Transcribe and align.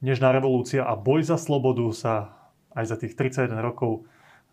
Nežná 0.00 0.32
revolúcia 0.32 0.80
a 0.80 0.96
boj 0.96 1.24
za 1.24 1.36
slobodu 1.36 1.84
sa 1.92 2.32
aj 2.72 2.84
za 2.88 2.96
tých 2.96 3.12
31 3.16 3.52
rokov 3.60 4.08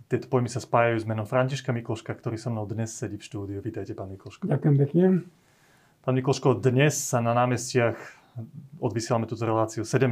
tieto 0.08 0.32
pojmy 0.32 0.48
sa 0.48 0.64
spájajú 0.64 1.04
s 1.04 1.06
menom 1.08 1.28
Františka 1.28 1.76
Mikloška, 1.76 2.16
ktorý 2.16 2.40
so 2.40 2.48
mnou 2.48 2.64
dnes 2.64 2.96
sedí 2.96 3.20
v 3.20 3.28
štúdiu. 3.28 3.60
Vítajte, 3.60 3.92
pán 3.92 4.08
Mikloško. 4.08 4.48
Ďakujem 4.48 4.76
pekne. 4.88 5.06
Pán 6.08 6.16
Mikloško, 6.16 6.56
dnes 6.64 6.96
sa 6.96 7.20
na 7.20 7.36
námestiach, 7.36 8.00
odvysielame 8.80 9.28
túto 9.28 9.44
reláciu 9.44 9.84
17. 9.84 10.08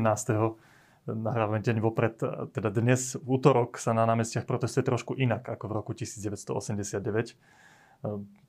nahrávame 1.07 1.63
deň 1.63 1.77
vopred, 1.79 2.19
teda 2.51 2.75
dnes 2.75 3.15
v 3.15 3.39
útorok 3.39 3.79
sa 3.79 3.95
na 3.95 4.03
námestiach 4.03 4.43
protestuje 4.43 4.83
trošku 4.83 5.15
inak 5.15 5.47
ako 5.47 5.63
v 5.63 5.71
roku 5.71 5.91
1989. 5.95 7.39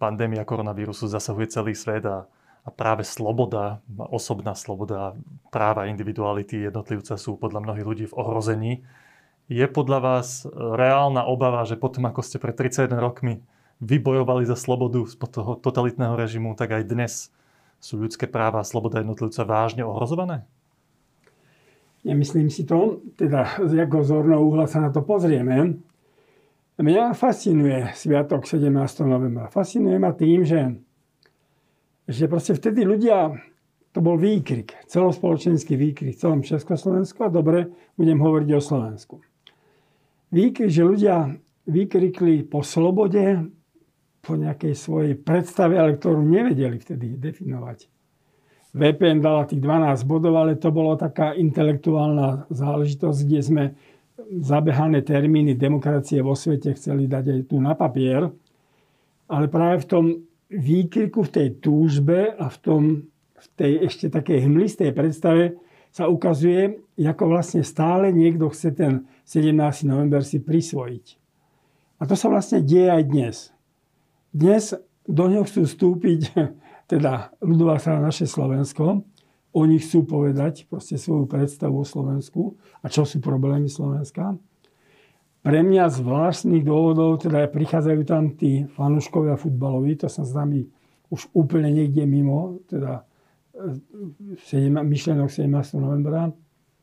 Pandémia 0.03 0.43
koronavírusu 0.43 1.07
zasahuje 1.07 1.47
celý 1.47 1.79
svet 1.79 2.03
a, 2.11 2.27
a 2.66 2.69
práve 2.75 3.06
sloboda, 3.06 3.79
osobná 4.11 4.59
sloboda, 4.59 5.15
práva 5.55 5.87
individuality 5.87 6.66
jednotlivca 6.66 7.15
sú 7.15 7.38
podľa 7.38 7.62
mnohých 7.62 7.87
ľudí 7.87 8.05
v 8.11 8.16
ohrození. 8.19 8.73
Je 9.47 9.62
podľa 9.70 9.98
vás 10.02 10.43
reálna 10.52 11.23
obava, 11.30 11.62
že 11.62 11.79
potom, 11.79 12.10
ako 12.10 12.27
ste 12.27 12.43
pred 12.43 12.59
31 12.59 12.98
rokmi 12.98 13.38
vybojovali 13.79 14.43
za 14.51 14.59
slobodu 14.59 15.07
spod 15.07 15.30
toho 15.30 15.52
totalitného 15.62 16.19
režimu, 16.19 16.59
tak 16.59 16.74
aj 16.74 16.83
dnes 16.91 17.12
sú 17.79 18.02
ľudské 18.02 18.27
práva 18.27 18.59
a 18.59 18.66
sloboda 18.66 18.98
jednotlivca 18.98 19.46
vážne 19.46 19.87
ohrozované? 19.87 20.43
Nemyslím 22.02 22.51
si 22.51 22.66
to. 22.66 23.02
Teda 23.15 23.62
z 23.62 23.83
ako 23.83 24.02
zorného 24.02 24.43
uhla 24.43 24.66
sa 24.66 24.83
na 24.83 24.91
to 24.91 25.07
pozrieme. 25.07 25.79
Mňa 26.77 27.15
fascinuje 27.15 27.95
Sviatok 27.95 28.43
17. 28.45 28.69
novembra. 29.07 29.48
Fascinuje 29.48 29.96
ma 29.96 30.12
tým, 30.12 30.43
že, 30.43 30.76
že 32.07 32.30
proste 32.30 32.54
vtedy 32.54 32.87
ľudia, 32.87 33.35
to 33.90 33.99
bol 34.01 34.15
výkrik, 34.15 34.79
celospoločenský 34.87 35.74
výkrik 35.74 36.15
v 36.15 36.21
celom 36.21 36.40
Československu 36.46 37.18
a 37.26 37.30
dobre, 37.30 37.71
budem 37.98 38.18
hovoriť 38.18 38.51
o 38.54 38.60
Slovensku 38.63 39.18
výkrik, 40.30 40.71
že 40.71 40.82
ľudia 40.85 41.16
vykrikli 41.66 42.46
po 42.46 42.63
slobode, 42.63 43.51
po 44.23 44.35
nejakej 44.35 44.74
svojej 44.74 45.15
predstave, 45.15 45.79
ale 45.79 45.98
ktorú 45.98 46.23
nevedeli 46.23 46.76
vtedy 46.82 47.15
definovať. 47.18 47.88
VPN 48.76 49.24
dala 49.24 49.48
tých 49.48 49.63
12 49.63 50.04
bodov, 50.04 50.37
ale 50.37 50.60
to 50.60 50.68
bolo 50.68 50.98
taká 51.01 51.32
intelektuálna 51.32 52.45
záležitosť, 52.52 53.18
kde 53.24 53.41
sme 53.41 53.65
zabehané 54.43 55.01
termíny 55.01 55.57
demokracie 55.57 56.20
vo 56.20 56.37
svete 56.37 56.76
chceli 56.76 57.09
dať 57.09 57.24
aj 57.24 57.41
tu 57.48 57.57
na 57.63 57.73
papier. 57.73 58.29
Ale 59.32 59.46
práve 59.48 59.87
v 59.87 59.88
tom 59.88 60.04
výkriku, 60.51 61.27
v 61.27 61.30
tej 61.33 61.49
túžbe 61.59 62.35
a 62.35 62.47
v, 62.47 62.57
tom, 62.63 62.83
v 63.35 63.47
tej 63.59 63.73
ešte 63.91 64.06
takej 64.11 64.47
hmlistej 64.47 64.91
predstave 64.94 65.59
sa 65.91 66.12
ukazuje, 66.12 66.77
ako 67.00 67.25
vlastne 67.33 67.65
stále 67.65 68.12
niekto 68.12 68.53
chce 68.53 68.77
ten 68.77 68.93
17. 69.25 69.88
november 69.88 70.21
si 70.22 70.44
prisvojiť. 70.44 71.06
A 71.97 72.03
to 72.05 72.12
sa 72.12 72.28
vlastne 72.28 72.61
deje 72.61 72.93
aj 72.93 73.03
dnes. 73.09 73.37
Dnes 74.28 74.77
do 75.09 75.25
neho 75.33 75.49
chcú 75.49 75.65
vstúpiť 75.65 76.37
teda 76.93 77.33
ľudová 77.41 77.81
strana 77.81 78.12
naše 78.12 78.28
Slovensko. 78.28 79.03
Oni 79.56 79.81
chcú 79.81 80.05
povedať 80.05 80.69
proste 80.69 81.00
svoju 81.00 81.25
predstavu 81.25 81.81
o 81.81 81.88
Slovensku 81.88 82.60
a 82.84 82.93
čo 82.93 83.09
sú 83.09 83.25
problémy 83.25 83.72
Slovenska. 83.72 84.37
Pre 85.47 85.62
mňa 85.62 85.87
z 85.94 86.03
vlastných 86.03 86.66
dôvodov 86.66 87.22
teda 87.22 87.47
prichádzajú 87.47 88.00
tam 88.03 88.34
tí 88.34 88.66
fanúškovia 88.66 89.39
futbaloví, 89.39 89.94
to 89.94 90.11
som 90.11 90.27
s 90.27 90.34
nami 90.34 90.66
už 91.06 91.31
úplne 91.38 91.71
niekde 91.71 92.03
mimo, 92.03 92.59
teda 92.66 93.06
e, 93.55 94.66
myšlenok 94.66 95.31
17. 95.31 95.47
novembra. 95.78 96.34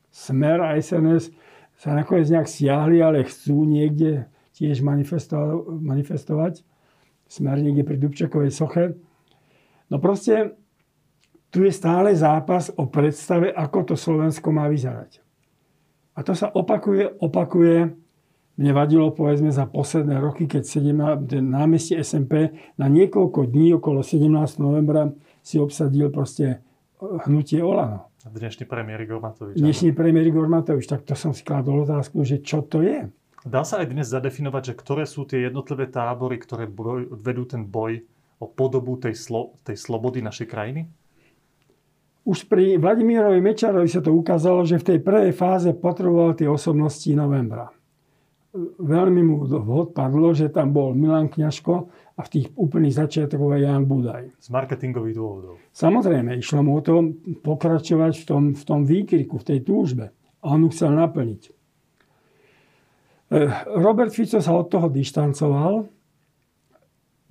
Smer 0.07 0.63
a 0.63 0.79
SNS 0.79 1.35
sa 1.75 1.91
nakoniec 1.91 2.31
nejak 2.31 2.47
stiahli, 2.47 3.03
ale 3.03 3.27
chcú 3.27 3.67
niekde 3.67 4.31
tiež 4.55 4.79
manifesto- 4.79 5.67
manifestovať. 5.83 6.63
Smer 7.27 7.59
niekde 7.59 7.83
pri 7.83 7.99
Dubčakovej 7.99 8.51
soche. 8.55 8.95
No 9.91 9.99
proste 9.99 10.55
tu 11.51 11.67
je 11.67 11.73
stále 11.75 12.15
zápas 12.15 12.71
o 12.79 12.87
predstave, 12.87 13.51
ako 13.51 13.91
to 13.91 13.95
Slovensko 13.99 14.55
má 14.55 14.71
vyzerať. 14.71 15.19
A 16.15 16.23
to 16.23 16.31
sa 16.31 16.47
opakuje, 16.47 17.11
opakuje. 17.19 18.02
Mne 18.53 18.69
vadilo, 18.77 19.09
povedzme, 19.09 19.49
za 19.49 19.65
posledné 19.65 20.21
roky, 20.21 20.45
keď 20.45 20.61
sedím 20.61 21.01
na 21.01 21.17
námestie 21.41 21.97
SMP, 22.05 22.53
na 22.77 22.85
niekoľko 22.85 23.49
dní, 23.49 23.73
okolo 23.81 24.05
17. 24.05 24.29
novembra, 24.61 25.09
si 25.41 25.57
obsadil 25.57 26.13
proste 26.13 26.61
hnutie 27.25 27.65
Olano. 27.65 28.13
Dnešný 28.21 28.69
premiér 28.69 29.09
Igor 29.09 29.25
Matovič. 29.25 29.57
Dnešný 29.57 29.97
premiér 29.97 30.29
Igor 30.29 30.45
Matovič. 30.45 30.85
Tak 30.85 31.01
to 31.01 31.17
som 31.17 31.33
si 31.33 31.41
kladol 31.41 31.81
otázku, 31.81 32.21
že 32.21 32.45
čo 32.45 32.61
to 32.61 32.85
je? 32.85 33.09
Dá 33.41 33.65
sa 33.65 33.81
aj 33.81 33.89
dnes 33.89 34.07
zadefinovať, 34.13 34.71
že 34.71 34.73
ktoré 34.77 35.03
sú 35.09 35.25
tie 35.25 35.49
jednotlivé 35.49 35.89
tábory, 35.89 36.37
ktoré 36.37 36.69
boj, 36.69 37.09
vedú 37.09 37.49
ten 37.49 37.65
boj 37.65 38.05
o 38.37 38.45
podobu 38.45 39.01
tej, 39.01 39.17
slo, 39.17 39.57
tej 39.65 39.81
slobody 39.81 40.21
našej 40.21 40.45
krajiny? 40.45 40.85
Už 42.23 42.45
pri 42.45 42.77
Vladimírovi 42.77 43.41
Mečarovi 43.41 43.89
sa 43.89 43.99
to 43.99 44.13
ukázalo, 44.13 44.61
že 44.63 44.79
v 44.79 44.87
tej 44.93 44.99
prvej 45.01 45.33
fáze 45.35 45.73
potreboval 45.73 46.37
tie 46.37 46.47
osobnosti 46.47 47.09
novembra 47.17 47.67
veľmi 48.79 49.21
mu 49.25 49.35
vhod 49.49 49.97
padlo, 49.97 50.29
že 50.31 50.53
tam 50.53 50.69
bol 50.69 50.93
Milan 50.93 51.29
Kňažko 51.29 51.73
a 52.13 52.21
v 52.21 52.29
tých 52.29 52.47
úplných 52.53 52.93
začiatkoch 52.93 53.57
aj 53.57 53.61
Jan 53.65 53.83
Budaj. 53.89 54.23
Z 54.37 54.47
marketingových 54.53 55.17
dôvodov. 55.17 55.53
Samozrejme, 55.73 56.37
išlo 56.37 56.61
mu 56.61 56.77
o 56.77 56.81
to 56.85 57.17
pokračovať 57.41 58.13
v 58.21 58.25
tom, 58.29 58.43
v 58.53 58.63
tom 58.63 58.81
výkriku, 58.85 59.41
v 59.41 59.47
tej 59.49 59.59
túžbe. 59.65 60.13
A 60.45 60.53
on 60.53 60.69
ju 60.69 60.69
chcel 60.69 60.93
naplniť. 60.93 61.41
E, 61.49 61.51
Robert 63.81 64.13
Fico 64.13 64.37
sa 64.37 64.53
od 64.53 64.69
toho 64.69 64.85
dištancoval, 64.93 65.89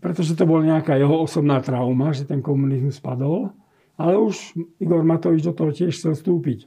pretože 0.03 0.34
to 0.34 0.43
bola 0.43 0.75
nejaká 0.75 0.99
jeho 0.99 1.22
osobná 1.22 1.62
trauma, 1.62 2.11
že 2.11 2.27
ten 2.27 2.43
komunizmus 2.43 2.99
spadol. 2.99 3.55
Ale 3.94 4.19
už 4.19 4.59
Igor 4.82 5.06
Matovič 5.06 5.47
do 5.47 5.55
toho 5.55 5.71
tiež 5.71 5.94
chcel 5.94 6.19
vstúpiť. 6.19 6.66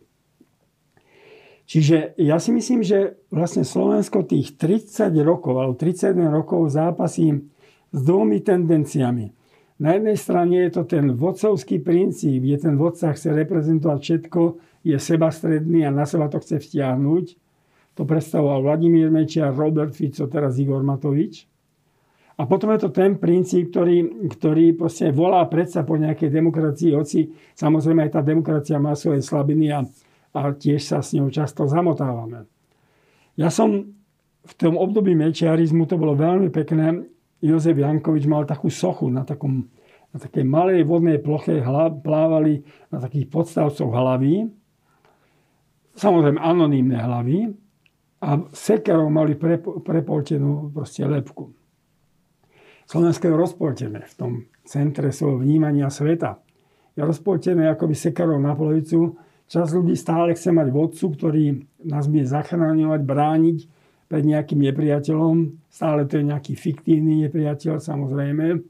Čiže 1.66 2.14
ja 2.22 2.38
si 2.38 2.54
myslím, 2.54 2.86
že 2.86 3.18
vlastne 3.34 3.66
Slovensko 3.66 4.22
tých 4.22 4.54
30 4.54 5.10
rokov 5.26 5.58
alebo 5.58 5.74
31 5.74 6.30
rokov 6.30 6.70
zápasí 6.70 7.42
s 7.90 8.00
dvomi 8.06 8.38
tendenciami. 8.46 9.34
Na 9.76 9.98
jednej 9.98 10.16
strane 10.16 10.56
je 10.70 10.72
to 10.72 10.84
ten 10.88 11.18
vodcovský 11.18 11.84
princíp, 11.84 12.46
kde 12.46 12.70
ten 12.70 12.76
vodca 12.80 13.12
chce 13.12 13.34
reprezentovať 13.34 14.00
všetko, 14.00 14.42
je 14.86 14.96
sebastredný 14.96 15.84
a 15.84 15.92
na 15.92 16.06
seba 16.06 16.30
to 16.30 16.40
chce 16.40 16.62
vtiahnuť. 16.62 17.26
To 18.00 18.04
predstavoval 18.06 18.62
Vladimír 18.62 19.10
Mečiar, 19.10 19.52
Robert 19.52 19.98
Fico, 19.98 20.30
teraz 20.30 20.62
Igor 20.62 20.86
Matovič. 20.86 21.50
A 22.36 22.44
potom 22.44 22.76
je 22.76 22.84
to 22.84 22.92
ten 22.92 23.16
princíp, 23.16 23.72
ktorý, 23.72 24.28
ktorý 24.28 24.76
volá 25.16 25.48
predsa 25.48 25.88
po 25.88 25.96
nejakej 25.96 26.28
demokracii, 26.28 26.92
hoci 26.92 27.32
samozrejme 27.56 28.04
aj 28.06 28.12
tá 28.20 28.22
demokracia 28.22 28.76
má 28.76 28.92
svoje 28.92 29.24
slabiny 29.24 29.72
a 29.72 29.88
a 30.36 30.52
tiež 30.52 30.84
sa 30.84 31.00
s 31.00 31.16
ňou 31.16 31.32
často 31.32 31.64
zamotávame. 31.66 32.44
Ja 33.40 33.48
som 33.48 33.96
v 34.46 34.54
tom 34.60 34.76
období 34.76 35.16
mečiarizmu, 35.16 35.88
to 35.88 35.96
bolo 35.96 36.14
veľmi 36.14 36.52
pekné, 36.52 37.08
Jozef 37.40 37.80
Jankovič 37.80 38.28
mal 38.28 38.44
takú 38.44 38.68
sochu 38.68 39.08
na, 39.08 39.24
takom, 39.24 39.72
na 40.12 40.18
takej 40.20 40.44
malej 40.44 40.84
vodnej 40.84 41.20
ploche, 41.24 41.64
plávali 42.04 42.62
na 42.92 43.00
takých 43.00 43.32
podstavcoch 43.32 43.92
hlavy, 43.92 44.46
samozrejme 45.96 46.40
anonimné 46.40 47.00
hlavy, 47.00 47.38
a 48.26 48.42
sekerov 48.50 49.12
mali 49.12 49.38
prepo, 49.38 49.84
prepoltenú 49.84 50.74
proste 50.74 51.06
lepku. 51.06 51.54
Slovensko 52.86 53.34
rozpoltené 53.34 54.06
v 54.06 54.14
tom 54.18 54.32
centre 54.66 55.10
svojho 55.10 55.42
vnímania 55.42 55.90
sveta. 55.90 56.42
Je 56.94 57.02
rozpoltené 57.02 57.70
akoby 57.70 57.98
sekerov 57.98 58.38
na 58.42 58.54
polovicu 58.54 59.18
Čas 59.46 59.70
ľudí 59.72 59.94
stále 59.94 60.34
chce 60.34 60.50
mať 60.50 60.68
vodcu, 60.74 61.06
ktorý 61.14 61.46
nás 61.86 62.10
bude 62.10 62.26
zachráňovať, 62.26 63.02
brániť 63.06 63.58
pred 64.10 64.24
nejakým 64.26 64.60
nepriateľom. 64.66 65.36
Stále 65.70 66.10
to 66.10 66.18
je 66.18 66.26
nejaký 66.26 66.54
fiktívny 66.58 67.30
nepriateľ, 67.30 67.78
samozrejme. 67.78 68.62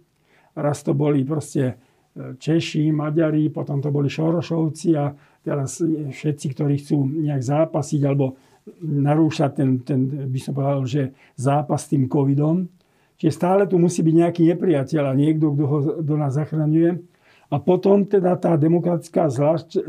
Raz 0.55 0.83
to 0.83 0.91
boli 0.91 1.23
proste 1.23 1.63
e, 2.15 2.35
Češi, 2.39 2.91
Maďari, 2.91 3.51
potom 3.51 3.79
to 3.79 3.91
boli 3.91 4.11
Šorošovci 4.11 4.89
a 4.99 5.11
teraz 5.43 5.79
všetci, 5.83 6.45
ktorí 6.55 6.79
chcú 6.79 7.07
nejak 7.07 7.43
zápasiť 7.43 8.01
alebo 8.03 8.35
narúšať 8.81 9.51
ten, 9.55 9.69
ten, 9.85 9.99
by 10.27 10.39
som 10.41 10.53
povedal, 10.57 10.83
že 10.89 11.01
zápas 11.37 11.85
s 11.85 11.91
tým 11.93 12.09
covidom. 12.09 12.65
Čiže 13.15 13.31
stále 13.31 13.63
tu 13.69 13.79
musí 13.79 14.03
byť 14.03 14.15
nejaký 14.15 14.41
nepriateľ 14.51 15.03
a 15.07 15.13
niekto, 15.15 15.55
kto 15.55 15.63
ho 15.63 15.77
do 16.03 16.15
nás 16.19 16.35
zachraňuje. 16.35 16.99
A 17.53 17.61
potom 17.61 18.09
teda 18.09 18.33
tá 18.41 18.57
demokratická 18.57 19.29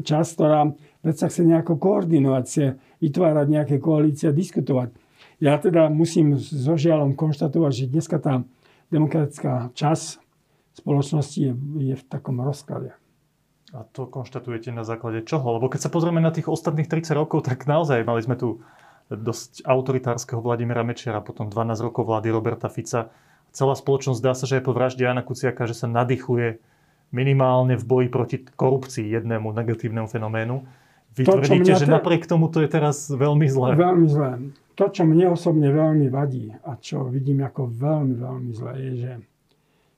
časť, 0.03 0.33
ktorá 0.37 0.77
predsa 1.01 1.33
chce 1.33 1.43
nejako 1.49 1.81
koordinovať, 1.81 2.45
chce 2.45 2.65
vytvárať 3.01 3.47
nejaké 3.49 3.77
koalície 3.81 4.29
a 4.29 4.37
diskutovať. 4.37 4.93
Ja 5.41 5.57
teda 5.61 5.89
musím 5.93 6.37
so 6.37 6.77
žiaľom 6.77 7.17
konštatovať, 7.17 7.73
že 7.73 7.93
dneska 7.93 8.17
tá 8.21 8.45
demokratická 8.93 9.73
časť 9.73 10.21
spoločnosti 10.77 11.39
je, 11.41 11.53
je 11.81 11.95
v 11.97 12.05
takom 12.09 12.41
rozklade. 12.45 12.93
A 13.75 13.83
to 13.83 14.09
konštatujete 14.09 14.71
na 14.71 14.87
základe 14.87 15.25
čoho? 15.27 15.59
Lebo 15.59 15.69
keď 15.69 15.89
sa 15.89 15.91
pozrieme 15.93 16.23
na 16.23 16.31
tých 16.31 16.49
ostatných 16.49 16.89
30 16.89 17.13
rokov, 17.17 17.45
tak 17.49 17.69
naozaj 17.69 18.05
mali 18.07 18.23
sme 18.25 18.37
tu 18.39 18.63
dosť 19.11 19.67
autoritárskeho 19.67 20.41
Vladimira 20.43 20.83
Mečiara, 20.83 21.23
potom 21.23 21.51
12 21.51 21.85
rokov 21.85 22.07
vlády 22.07 22.29
Roberta 22.31 22.67
Fica. 22.73 23.11
Celá 23.53 23.75
spoločnosť 23.75 24.21
dá 24.23 24.33
sa, 24.35 24.45
že 24.45 24.61
aj 24.61 24.65
po 24.67 24.73
vražde 24.77 25.07
Jana 25.07 25.23
Kuciaka, 25.23 25.65
že 25.69 25.77
sa 25.79 25.87
nadýchuje 25.89 26.59
minimálne 27.15 27.79
v 27.79 27.85
boji 27.85 28.09
proti 28.09 28.37
korupcii 28.43 29.11
jednému 29.11 29.53
negatívnemu 29.53 30.07
fenoménu. 30.11 30.67
Vy 31.17 31.25
to, 31.25 31.41
tvrdíte, 31.41 31.81
že 31.81 31.89
te... 31.89 31.93
napriek 31.93 32.29
tomu 32.29 32.53
to 32.53 32.61
je 32.61 32.69
teraz 32.69 33.09
veľmi 33.09 33.47
zlé. 33.49 33.73
Veľmi 33.73 34.09
zlé. 34.11 34.31
To, 34.77 34.93
čo 34.93 35.09
mne 35.09 35.33
osobne 35.33 35.73
veľmi 35.73 36.13
vadí 36.13 36.53
a 36.53 36.77
čo 36.77 37.09
vidím 37.09 37.41
ako 37.41 37.73
veľmi, 37.73 38.15
veľmi 38.21 38.51
zlé, 38.53 38.73
je, 38.77 38.93
že 39.01 39.13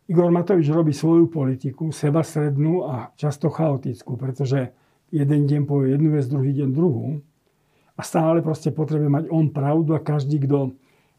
Igor 0.09 0.31
Matovič 0.31 0.71
robí 0.71 0.95
svoju 0.95 1.27
politiku, 1.27 1.91
sebastrednú 1.91 2.87
a 2.87 3.11
často 3.19 3.51
chaotickú, 3.51 4.15
pretože 4.15 4.71
jeden 5.11 5.51
deň 5.51 5.67
povie 5.67 5.99
jednu 5.99 6.15
vec, 6.15 6.25
druhý 6.31 6.55
deň 6.55 6.69
druhú. 6.71 7.21
A 7.99 8.01
stále 8.07 8.39
proste 8.39 8.71
potrebuje 8.71 9.11
mať 9.11 9.25
on 9.29 9.51
pravdu 9.51 9.99
a 9.99 10.01
každý, 10.01 10.39
kto... 10.39 10.73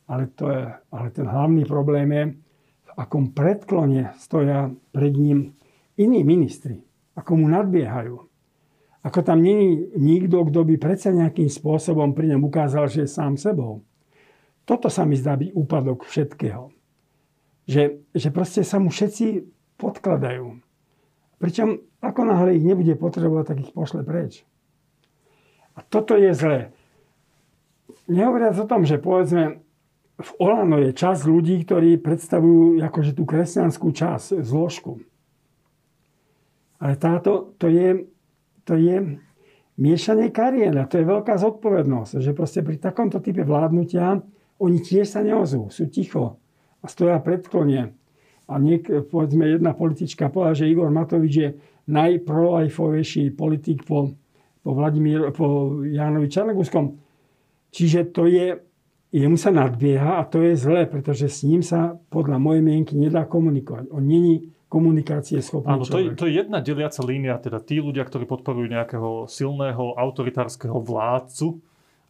Ale, 0.10 0.26
to 0.34 0.50
je, 0.50 0.64
ale 0.90 1.08
ten 1.14 1.28
hlavný 1.30 1.70
problém 1.70 2.10
je, 2.10 2.24
v 2.82 2.92
akom 2.98 3.30
predklone 3.30 4.16
stoja 4.18 4.74
pred 4.90 5.14
ním 5.14 5.54
iní 6.00 6.24
ministri. 6.24 6.80
Ako 7.20 7.36
mu 7.36 7.52
nadbiehajú. 7.52 8.16
Ako 9.04 9.20
tam 9.24 9.44
není 9.44 9.92
nikto, 10.00 10.48
kto 10.48 10.64
by 10.64 10.76
predsa 10.80 11.12
nejakým 11.12 11.52
spôsobom 11.52 12.16
pri 12.16 12.36
ňom 12.36 12.48
ukázal, 12.48 12.88
že 12.88 13.04
je 13.04 13.12
sám 13.12 13.36
sebou. 13.36 13.84
Toto 14.64 14.88
sa 14.88 15.04
mi 15.04 15.20
zdá 15.20 15.36
byť 15.36 15.52
úpadok 15.56 16.08
všetkého 16.08 16.80
že, 17.70 18.02
že 18.18 18.34
proste 18.34 18.66
sa 18.66 18.82
mu 18.82 18.90
všetci 18.90 19.46
podkladajú. 19.78 20.58
Pričom 21.38 21.86
ako 22.02 22.22
náhle 22.26 22.58
ich 22.58 22.66
nebude 22.66 22.98
potrebovať, 22.98 23.46
tak 23.46 23.58
ich 23.62 23.76
pošle 23.78 24.02
preč. 24.02 24.42
A 25.78 25.86
toto 25.86 26.18
je 26.18 26.34
zlé. 26.34 26.74
Nehovoriac 28.10 28.58
o 28.58 28.66
tom, 28.66 28.90
že 28.90 28.98
povedzme 28.98 29.62
v 30.20 30.32
Olano 30.42 30.82
je 30.82 30.98
čas 30.98 31.24
ľudí, 31.24 31.62
ktorí 31.64 32.02
predstavujú 32.02 32.82
akože 32.82 33.14
tú 33.14 33.24
kresťanskú 33.24 33.88
časť, 33.94 34.42
zložku. 34.42 35.06
Ale 36.80 36.96
táto, 36.96 37.56
to 37.60 37.68
je, 37.68 38.08
to 38.64 38.80
je 38.80 39.20
miešanie 39.80 40.32
kariéra, 40.32 40.88
to 40.88 41.00
je 41.00 41.08
veľká 41.08 41.36
zodpovednosť, 41.36 42.20
že 42.20 42.32
proste 42.36 42.64
pri 42.64 42.80
takomto 42.80 43.20
type 43.24 43.44
vládnutia 43.44 44.20
oni 44.60 44.78
tiež 44.84 45.08
sa 45.08 45.24
neozvú, 45.24 45.72
sú 45.72 45.88
ticho 45.88 46.40
a 46.84 46.86
stoja 46.88 47.20
predklone. 47.24 47.96
A 48.50 48.54
niek, 48.58 48.88
povedzme, 49.08 49.46
jedna 49.46 49.78
politička 49.78 50.28
povedala, 50.28 50.58
že 50.58 50.72
Igor 50.72 50.90
Matovič 50.90 51.34
je 51.38 51.50
najprolajfovejší 51.86 53.38
politik 53.38 53.86
po, 53.86 54.14
po, 54.66 54.72
Vladimír, 54.74 55.30
po 55.32 55.80
Jánovi 55.86 56.28
Čarnoguskom. 56.28 56.98
Čiže 57.70 58.10
to 58.10 58.26
je, 58.26 58.58
jemu 59.14 59.38
sa 59.38 59.54
nadbieha 59.54 60.18
a 60.18 60.26
to 60.26 60.42
je 60.42 60.58
zlé, 60.58 60.90
pretože 60.90 61.30
s 61.30 61.46
ním 61.46 61.62
sa 61.62 61.94
podľa 62.10 62.42
mojej 62.42 62.66
mienky 62.66 62.98
nedá 62.98 63.30
komunikovať. 63.30 63.94
On 63.94 64.02
není 64.02 64.50
komunikácie 64.70 65.42
schopný 65.42 65.76
Áno, 65.76 65.84
to 65.84 65.98
je, 65.98 66.14
to 66.14 66.30
je 66.30 66.46
jedna 66.46 66.62
deliaca 66.62 67.02
línia, 67.02 67.42
teda 67.42 67.58
tí 67.58 67.82
ľudia, 67.82 68.06
ktorí 68.06 68.30
podporujú 68.30 68.70
nejakého 68.70 69.26
silného 69.26 69.98
autoritárskeho 69.98 70.78
vládcu 70.78 71.58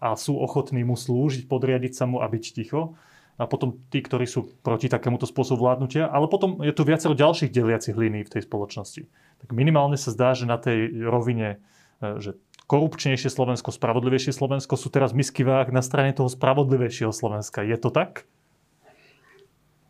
a 0.04 0.14
sú 0.20 0.36
ochotní 0.36 0.84
mu 0.84 1.00
slúžiť, 1.00 1.48
podriadiť 1.48 1.96
sa 1.96 2.06
mu 2.06 2.20
a 2.20 2.28
byť 2.28 2.44
ticho 2.52 3.00
a 3.40 3.48
potom 3.48 3.80
tí, 3.88 4.04
ktorí 4.04 4.28
sú 4.28 4.52
proti 4.60 4.92
takémuto 4.92 5.24
spôsobu 5.24 5.64
vládnutia, 5.64 6.12
ale 6.12 6.28
potom 6.28 6.60
je 6.60 6.76
tu 6.76 6.84
viacero 6.84 7.16
ďalších 7.16 7.56
deliacich 7.56 7.96
línií 7.96 8.28
v 8.28 8.34
tej 8.36 8.44
spoločnosti. 8.44 9.08
Tak 9.40 9.56
minimálne 9.56 9.96
sa 9.96 10.12
zdá, 10.12 10.36
že 10.36 10.44
na 10.44 10.60
tej 10.60 10.92
rovine, 11.08 11.64
e, 12.04 12.20
že 12.20 12.36
korupčnejšie 12.68 13.32
Slovensko, 13.32 13.72
spravodlivejšie 13.72 14.36
Slovensko 14.36 14.76
sú 14.76 14.92
teraz 14.92 15.16
misky 15.16 15.48
váh 15.48 15.72
na 15.72 15.80
strane 15.80 16.12
toho 16.12 16.28
spravodlivejšieho 16.28 17.16
Slovenska. 17.16 17.64
Je 17.64 17.80
to 17.80 17.88
tak? 17.96 18.28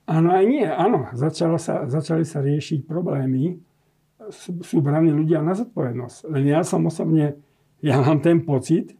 Áno 0.09 0.33
aj 0.33 0.45
nie. 0.49 0.65
Áno, 0.65 1.05
Začalo 1.13 1.61
sa, 1.61 1.85
začali 1.85 2.25
sa 2.25 2.41
riešiť 2.41 2.89
problémy. 2.89 3.61
Sú 4.65 4.81
braní 4.81 5.13
ľudia 5.13 5.45
na 5.45 5.53
zodpovednosť. 5.53 6.33
Len 6.33 6.49
ja 6.49 6.65
som 6.65 6.81
osobne, 6.89 7.37
ja 7.85 8.01
mám 8.01 8.17
ten 8.17 8.41
pocit, 8.41 8.97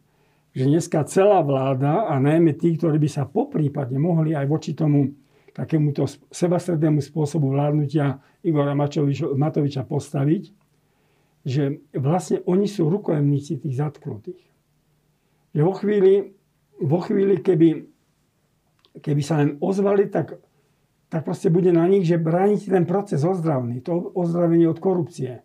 že 0.54 0.70
dneska 0.70 1.02
celá 1.10 1.42
vláda 1.42 2.06
a 2.06 2.14
najmä 2.22 2.54
tí, 2.54 2.78
ktorí 2.78 3.02
by 3.02 3.10
sa 3.10 3.26
poprípadne 3.26 3.98
mohli 3.98 4.38
aj 4.38 4.46
voči 4.46 4.70
tomu 4.74 5.14
takémuto 5.50 6.06
sebastrednému 6.30 7.02
spôsobu 7.02 7.54
vládnutia 7.54 8.22
Igora 8.46 8.74
Matoviča 8.74 9.82
postaviť, 9.82 10.42
že 11.42 11.82
vlastne 11.94 12.42
oni 12.46 12.70
sú 12.70 12.86
rukojemníci 12.86 13.58
tých 13.58 13.74
zatknutých. 13.78 14.42
Že 15.58 15.62
vo 15.66 15.74
chvíli, 15.74 16.12
vo 16.78 16.98
chvíli 17.02 17.42
keby, 17.42 17.68
keby 19.02 19.22
sa 19.26 19.42
len 19.42 19.58
ozvali, 19.58 20.06
tak, 20.06 20.38
tak 21.10 21.26
proste 21.26 21.50
bude 21.50 21.74
na 21.74 21.84
nich, 21.90 22.06
že 22.06 22.22
brániť 22.22 22.70
ten 22.70 22.86
proces 22.86 23.26
ozdravný, 23.26 23.82
to 23.82 24.14
ozdravenie 24.14 24.70
od 24.70 24.78
korupcie. 24.78 25.42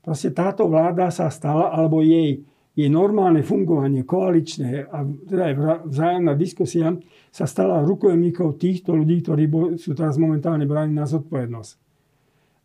Proste 0.00 0.32
táto 0.32 0.66
vláda 0.66 1.12
sa 1.12 1.28
stala, 1.28 1.70
alebo 1.70 2.00
jej 2.00 2.42
je 2.72 2.88
normálne 2.88 3.44
fungovanie 3.44 4.00
koaličné 4.08 4.88
a 4.88 5.04
teda 5.04 5.42
aj 5.52 5.54
vzájomná 5.92 6.32
diskusia 6.32 6.96
sa 7.28 7.44
stala 7.44 7.84
rukojemníkov 7.84 8.56
týchto 8.56 8.96
ľudí, 8.96 9.20
ktorí 9.20 9.44
sú 9.76 9.92
teraz 9.92 10.16
momentálne 10.16 10.64
bráni 10.64 10.96
na 10.96 11.04
zodpovednosť. 11.04 11.72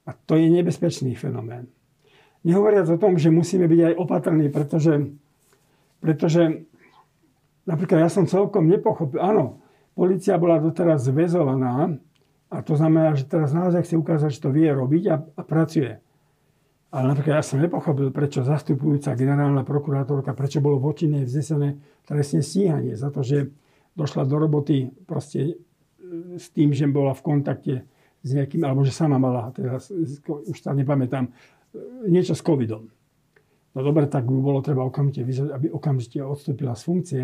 A 0.08 0.16
to 0.16 0.40
je 0.40 0.48
nebezpečný 0.48 1.12
fenomén. 1.20 1.68
Nehovoriac 2.48 2.88
o 2.88 2.96
tom, 2.96 3.20
že 3.20 3.28
musíme 3.28 3.68
byť 3.68 3.82
aj 3.92 3.94
opatrní, 4.00 4.48
pretože, 4.48 5.12
pretože 6.00 6.64
napríklad 7.68 8.08
ja 8.08 8.10
som 8.10 8.24
celkom 8.24 8.72
nepochopil, 8.72 9.20
áno, 9.20 9.60
policia 9.92 10.40
bola 10.40 10.64
doteraz 10.64 11.04
zväzovaná 11.12 12.00
a 12.48 12.64
to 12.64 12.80
znamená, 12.80 13.12
že 13.20 13.28
teraz 13.28 13.52
naozaj 13.52 13.84
chce 13.84 13.96
ukázať, 14.00 14.30
že 14.32 14.44
to 14.44 14.56
vie 14.56 14.72
robiť 14.72 15.04
a, 15.12 15.16
a 15.20 15.42
pracuje. 15.44 16.00
Ale 16.88 17.12
napríklad 17.12 17.44
ja 17.44 17.46
som 17.46 17.60
nepochopil, 17.60 18.16
prečo 18.16 18.48
zastupujúca 18.48 19.12
generálna 19.20 19.68
prokurátorka, 19.68 20.32
prečo 20.32 20.64
bolo 20.64 20.80
voči 20.80 21.12
nej 21.12 21.28
vznesené 21.28 21.76
trestne 22.08 22.40
stíhanie 22.40 22.96
za 22.96 23.12
to, 23.12 23.20
že 23.28 23.52
došla 24.00 24.24
do 24.24 24.40
roboty 24.40 24.88
proste 25.04 25.40
e, 25.44 25.54
s 26.40 26.48
tým, 26.56 26.72
že 26.72 26.88
bola 26.88 27.12
v 27.12 27.26
kontakte 27.28 27.76
s 28.24 28.30
nejakým, 28.32 28.64
alebo 28.64 28.88
že 28.88 28.96
sama 28.96 29.20
mala, 29.20 29.52
teraz 29.52 29.92
už 30.28 30.56
sa 30.56 30.72
nepamätám, 30.72 31.28
e, 31.28 31.32
niečo 32.08 32.32
s 32.32 32.40
covidom. 32.40 32.88
No 33.76 33.80
dobre, 33.84 34.08
tak 34.08 34.24
by 34.24 34.40
bolo 34.40 34.64
treba 34.64 34.88
okamžite 34.88 35.28
vyzvať, 35.28 35.50
aby 35.52 35.68
okamžite 35.70 36.24
odstúpila 36.24 36.74
z 36.74 36.84
funkcie. 36.88 37.24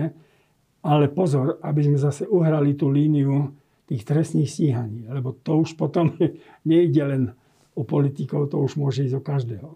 Ale 0.83 1.07
pozor, 1.07 1.63
aby 1.63 1.81
sme 1.87 1.97
zase 1.97 2.27
uhrali 2.27 2.75
tú 2.75 2.91
líniu 2.91 3.55
tých 3.89 4.03
trestných 4.07 4.49
stíhaní. 4.49 5.09
Lebo 5.09 5.35
to 5.35 5.63
už 5.63 5.75
potom 5.75 6.15
nejde 6.69 7.03
len 7.03 7.23
o 7.73 7.81
politikov 7.81 8.53
to 8.53 8.61
už 8.61 8.77
môže 8.77 9.05
ísť 9.05 9.15
o 9.17 9.23
každého. 9.23 9.69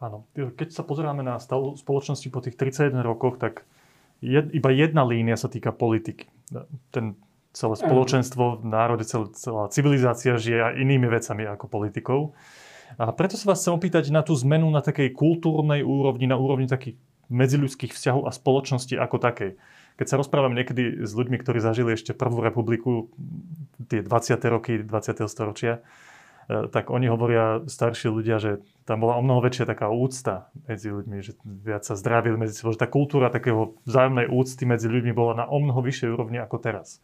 Áno. 0.00 0.24
Keď 0.32 0.72
sa 0.72 0.80
pozeráme 0.80 1.20
na 1.20 1.36
stav 1.36 1.60
spoločnosti 1.76 2.28
po 2.32 2.40
tých 2.40 2.56
31 2.56 3.04
rokoch, 3.04 3.36
tak 3.36 3.68
jed, 4.24 4.48
iba 4.56 4.72
jedna 4.72 5.04
línia 5.04 5.36
sa 5.36 5.52
týka 5.52 5.76
politiky. 5.76 6.28
Ten 6.88 7.20
celé 7.52 7.74
spoločenstvo, 7.76 8.64
národe, 8.64 9.04
celá, 9.04 9.28
celá 9.36 9.64
civilizácia 9.68 10.40
žije 10.40 10.80
inými 10.80 11.10
vecami 11.10 11.44
ako 11.44 11.66
politikou. 11.68 12.20
A 12.98 13.12
preto 13.14 13.36
sa 13.36 13.52
vás 13.52 13.60
chcem 13.62 13.76
opýtať 13.76 14.10
na 14.10 14.24
tú 14.24 14.34
zmenu 14.40 14.66
na 14.72 14.82
takej 14.82 15.14
kultúrnej 15.14 15.84
úrovni, 15.84 16.26
na 16.26 16.40
úrovni 16.40 16.66
takých 16.66 16.98
medziľudských 17.30 17.94
vzťahov 17.94 18.26
a 18.26 18.34
spoločnosti 18.34 18.94
ako 18.98 19.16
takej. 19.22 19.50
Keď 20.00 20.06
sa 20.08 20.16
rozprávam 20.16 20.56
niekedy 20.56 21.04
s 21.04 21.12
ľuďmi, 21.12 21.36
ktorí 21.36 21.60
zažili 21.60 21.92
ešte 21.92 22.16
prvú 22.16 22.40
republiku, 22.40 23.12
tie 23.92 24.00
20. 24.00 24.40
roky 24.48 24.80
20. 24.80 25.28
storočia, 25.28 25.84
E, 26.50 26.66
tak 26.66 26.90
oni 26.90 27.06
hovoria, 27.06 27.62
starší 27.70 28.10
ľudia, 28.10 28.42
že 28.42 28.58
tam 28.82 29.06
bola 29.06 29.14
o 29.14 29.22
mnoho 29.22 29.38
väčšia 29.38 29.70
taká 29.70 29.86
úcta 29.86 30.50
medzi 30.66 30.90
ľuďmi, 30.90 31.16
že 31.22 31.38
viac 31.46 31.86
sa 31.86 31.94
zdravili 31.94 32.34
medzi 32.34 32.58
sebou, 32.58 32.74
že 32.74 32.82
tá 32.82 32.90
kultúra 32.90 33.30
takého 33.30 33.78
vzájomnej 33.86 34.26
úcty 34.26 34.66
medzi 34.66 34.90
ľuďmi 34.90 35.14
bola 35.14 35.38
na 35.38 35.44
o 35.46 35.62
mnoho 35.62 35.78
vyššej 35.78 36.10
úrovni 36.10 36.42
ako 36.42 36.58
teraz. 36.58 36.98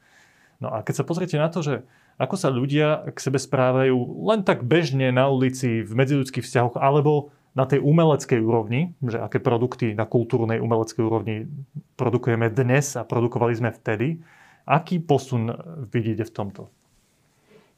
No 0.58 0.74
a 0.74 0.82
keď 0.82 0.94
sa 0.98 1.04
pozriete 1.06 1.38
na 1.38 1.46
to, 1.46 1.62
že 1.62 1.86
ako 2.18 2.34
sa 2.34 2.50
ľudia 2.50 3.06
k 3.12 3.18
sebe 3.22 3.38
správajú 3.38 3.94
len 4.26 4.42
tak 4.42 4.66
bežne 4.66 5.14
na 5.14 5.30
ulici, 5.30 5.84
v 5.84 5.92
medziľudských 5.94 6.42
vzťahoch, 6.42 6.80
alebo 6.80 7.30
na 7.56 7.64
tej 7.64 7.80
umeleckej 7.80 8.36
úrovni, 8.44 8.92
že 9.00 9.16
aké 9.16 9.40
produkty 9.40 9.96
na 9.96 10.04
kultúrnej 10.04 10.60
umeleckej 10.60 11.02
úrovni 11.02 11.48
produkujeme 11.96 12.52
dnes 12.52 13.00
a 13.00 13.08
produkovali 13.08 13.56
sme 13.56 13.72
vtedy, 13.72 14.20
aký 14.68 15.00
posun 15.00 15.48
vidíte 15.88 16.28
v 16.28 16.34
tomto? 16.36 16.62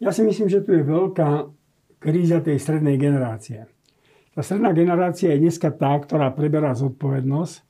Ja 0.02 0.10
si 0.10 0.26
myslím, 0.26 0.50
že 0.50 0.66
tu 0.66 0.74
je 0.74 0.82
veľká 0.82 1.46
kríza 2.02 2.42
tej 2.42 2.58
strednej 2.58 2.98
generácie. 2.98 3.70
Tá 4.34 4.42
stredná 4.42 4.74
generácia 4.74 5.30
je 5.34 5.42
dneska 5.42 5.70
tá, 5.74 5.94
ktorá 5.98 6.34
preberá 6.34 6.74
zodpovednosť 6.74 7.67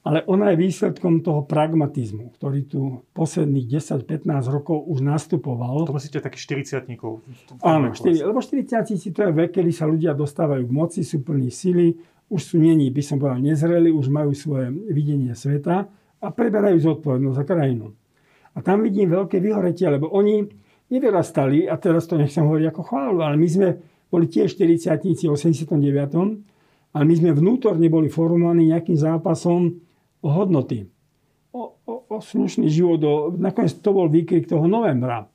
ale 0.00 0.24
ona 0.24 0.52
je 0.52 0.64
výsledkom 0.64 1.20
toho 1.20 1.44
pragmatizmu, 1.44 2.32
ktorý 2.40 2.60
tu 2.64 3.04
posledných 3.12 3.68
10-15 3.68 4.48
rokov 4.48 4.80
už 4.88 5.04
nastupoval. 5.04 5.84
To 5.84 5.92
myslíte 5.92 6.24
takých 6.24 6.72
40 6.80 6.88
Áno, 7.60 7.92
4, 7.92 8.24
lebo 8.24 8.40
40 8.40 8.80
to 9.12 9.20
je 9.28 9.32
vek, 9.32 9.60
kedy 9.60 9.70
sa 9.76 9.84
ľudia 9.84 10.16
dostávajú 10.16 10.64
k 10.64 10.72
moci, 10.72 11.00
sú 11.04 11.20
plní 11.20 11.52
sily, 11.52 12.00
už 12.32 12.40
sú 12.40 12.56
není, 12.56 12.88
by 12.88 13.02
som 13.04 13.20
povedal, 13.20 13.44
nezreli, 13.44 13.92
už 13.92 14.08
majú 14.08 14.32
svoje 14.32 14.72
videnie 14.72 15.36
sveta 15.36 15.84
a 16.20 16.26
preberajú 16.32 16.80
zodpovednosť 16.80 17.36
za 17.36 17.44
krajinu. 17.44 17.92
A 18.56 18.64
tam 18.64 18.80
vidím 18.80 19.12
veľké 19.12 19.36
vyhoretie, 19.36 19.84
lebo 19.84 20.08
oni 20.08 20.48
nevyrastali, 20.88 21.68
a 21.68 21.76
teraz 21.76 22.08
to 22.08 22.16
nechcem 22.16 22.42
hovoriť 22.42 22.66
ako 22.72 22.82
chválu, 22.88 23.18
ale 23.20 23.36
my 23.36 23.48
sme 23.52 23.68
boli 24.08 24.26
tiež 24.26 24.56
40 24.58 25.28
v 25.28 25.32
89. 25.36 25.76
Ale 26.90 27.04
my 27.06 27.14
sme 27.14 27.30
vnútorne 27.30 27.86
boli 27.86 28.10
formovaní 28.10 28.74
nejakým 28.74 28.98
zápasom 28.98 29.89
o 30.20 30.28
hodnoty. 30.28 30.88
O, 31.50 31.74
o, 31.84 31.94
o 32.06 32.16
slušný 32.22 32.70
život. 32.70 33.00
O, 33.02 33.12
nakoniec 33.34 33.74
to 33.80 33.90
bol 33.90 34.06
výkrik 34.06 34.46
toho 34.46 34.64
novembra. 34.70 35.26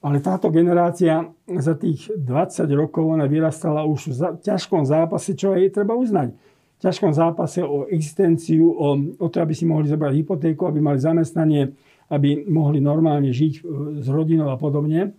Ale 0.00 0.16
táto 0.24 0.48
generácia 0.48 1.28
za 1.44 1.76
tých 1.76 2.08
20 2.16 2.64
rokov 2.72 3.04
ona 3.04 3.28
vyrastala 3.28 3.84
už 3.84 4.16
v 4.16 4.40
ťažkom 4.40 4.88
zápase, 4.88 5.36
čo 5.36 5.52
jej 5.52 5.68
treba 5.68 5.92
uznať. 5.92 6.32
V 6.80 6.80
ťažkom 6.80 7.12
zápase 7.12 7.60
o 7.60 7.84
existenciu, 7.84 8.72
o, 8.72 8.96
o 8.96 9.26
to, 9.28 9.36
aby 9.44 9.52
si 9.52 9.68
mohli 9.68 9.92
zobrať 9.92 10.12
hypotéku, 10.16 10.64
aby 10.64 10.80
mali 10.80 10.96
zamestnanie, 10.96 11.76
aby 12.08 12.48
mohli 12.48 12.80
normálne 12.80 13.28
žiť 13.28 13.52
e, 13.52 13.60
s 14.00 14.08
rodinou 14.08 14.48
a 14.48 14.56
podobne. 14.56 15.12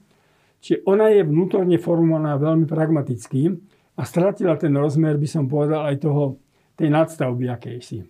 Čiže 0.62 0.82
ona 0.90 1.14
je 1.14 1.30
vnútorne 1.30 1.78
formovaná 1.78 2.42
veľmi 2.42 2.66
pragmaticky 2.66 3.54
a 3.98 4.02
stratila 4.02 4.58
ten 4.58 4.74
rozmer, 4.74 5.18
by 5.18 5.30
som 5.30 5.46
povedal, 5.46 5.86
aj 5.90 6.02
toho, 6.02 6.42
tej 6.74 6.90
nadstavby 6.90 7.46
akejsi. 7.54 8.02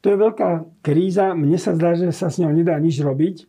To 0.00 0.06
je 0.08 0.16
veľká 0.16 0.80
kríza. 0.80 1.36
Mne 1.36 1.60
sa 1.60 1.76
zdá, 1.76 1.92
že 1.92 2.08
sa 2.10 2.32
s 2.32 2.40
ňou 2.40 2.52
nedá 2.52 2.76
nič 2.80 3.00
robiť. 3.04 3.44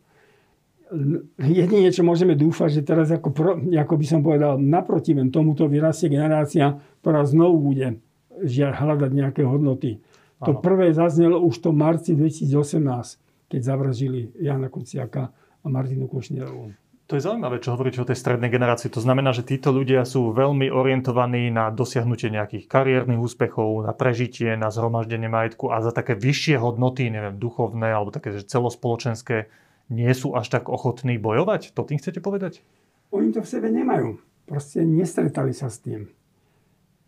Jedine, 1.40 1.88
čo 1.88 2.04
môžeme 2.04 2.36
dúfať, 2.36 2.80
že 2.80 2.82
teraz, 2.84 3.08
ako, 3.08 3.28
pro, 3.32 3.52
ako 3.56 3.94
by 3.96 4.06
som 4.06 4.20
povedal, 4.20 4.60
naprotiven 4.60 5.32
tomuto 5.32 5.64
vyrastie 5.64 6.12
generácia, 6.12 6.76
ktorá 7.00 7.24
znovu 7.24 7.72
bude 7.72 7.96
žiaľ 8.44 8.76
hľadať 8.76 9.10
nejaké 9.16 9.42
hodnoty. 9.48 10.04
Ano. 10.44 10.44
To 10.44 10.50
prvé 10.60 10.92
zaznelo 10.92 11.40
už 11.40 11.64
to 11.64 11.72
marci 11.72 12.12
2018, 12.12 13.48
keď 13.48 13.60
zavražili 13.64 14.36
Jana 14.36 14.68
Kuciaka 14.68 15.32
a 15.32 15.66
Martinu 15.72 16.04
Kušnierovú. 16.04 16.81
To 17.12 17.20
je 17.20 17.28
zaujímavé, 17.28 17.60
čo 17.60 17.76
hovoríte 17.76 18.00
o 18.00 18.08
tej 18.08 18.16
strednej 18.16 18.48
generácii. 18.48 18.88
To 18.88 19.04
znamená, 19.04 19.36
že 19.36 19.44
títo 19.44 19.68
ľudia 19.68 20.00
sú 20.08 20.32
veľmi 20.32 20.72
orientovaní 20.72 21.52
na 21.52 21.68
dosiahnutie 21.68 22.32
nejakých 22.32 22.64
kariérnych 22.64 23.20
úspechov, 23.20 23.84
na 23.84 23.92
prežitie, 23.92 24.56
na 24.56 24.72
zhromaždenie 24.72 25.28
majetku 25.28 25.68
a 25.68 25.84
za 25.84 25.92
také 25.92 26.16
vyššie 26.16 26.56
hodnoty, 26.56 27.12
neviem, 27.12 27.36
duchovné 27.36 27.92
alebo 27.92 28.16
také 28.16 28.32
že 28.32 28.48
celospoločenské, 28.48 29.52
nie 29.92 30.08
sú 30.16 30.32
až 30.32 30.56
tak 30.56 30.72
ochotní 30.72 31.20
bojovať? 31.20 31.76
To 31.76 31.84
tým 31.84 32.00
chcete 32.00 32.24
povedať? 32.24 32.64
Oni 33.12 33.28
to 33.28 33.44
v 33.44 33.50
sebe 33.60 33.68
nemajú. 33.68 34.16
Proste 34.48 34.80
nestretali 34.80 35.52
sa 35.52 35.68
s 35.68 35.84
tým. 35.84 36.08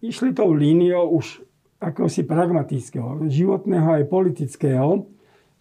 Išli 0.05 0.37
tou 0.37 0.53
líniou 0.53 1.17
už 1.17 1.41
akosi 1.81 2.29
pragmatického, 2.29 3.25
životného 3.33 4.05
aj 4.05 4.13
politického. 4.13 5.09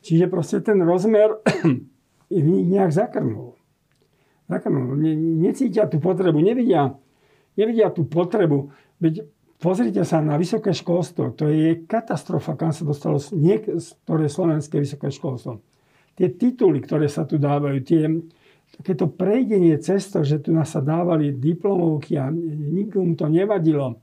Čiže 0.03 0.27
proste 0.27 0.59
ten 0.59 0.83
rozmer 0.83 1.39
v 2.27 2.43
nich 2.43 2.67
nejak 2.67 2.91
zakrnul. 2.91 3.62
No, 4.69 4.93
ne, 4.93 5.15
necítia 5.17 5.89
tú 5.89 5.97
potrebu, 5.97 6.37
nevidia, 6.39 6.93
nevidia 7.57 7.89
tú 7.89 8.05
potrebu. 8.05 8.69
Veď 9.01 9.25
pozrite 9.57 10.03
sa 10.03 10.19
na 10.19 10.35
vysoké 10.35 10.75
školstvo. 10.75 11.33
To 11.39 11.49
je 11.49 11.87
katastrofa, 11.87 12.53
kam 12.59 12.75
sa 12.75 12.83
dostalo 12.83 13.17
niektoré 13.33 14.27
slovenské 14.29 14.77
vysoké 14.77 15.09
školstvo. 15.09 15.63
Tie 16.13 16.29
tituly, 16.29 16.83
ktoré 16.83 17.09
sa 17.09 17.25
tu 17.25 17.41
dávajú, 17.41 17.77
tie, 17.81 18.05
takéto 18.77 19.09
prejdenie 19.09 19.73
cesto, 19.81 20.21
že 20.21 20.43
tu 20.43 20.53
nás 20.53 20.69
sa 20.69 20.81
dávali 20.81 21.33
diplomovky 21.33 22.21
a 22.21 22.29
nikomu 22.29 23.17
to 23.17 23.25
nevadilo. 23.25 23.97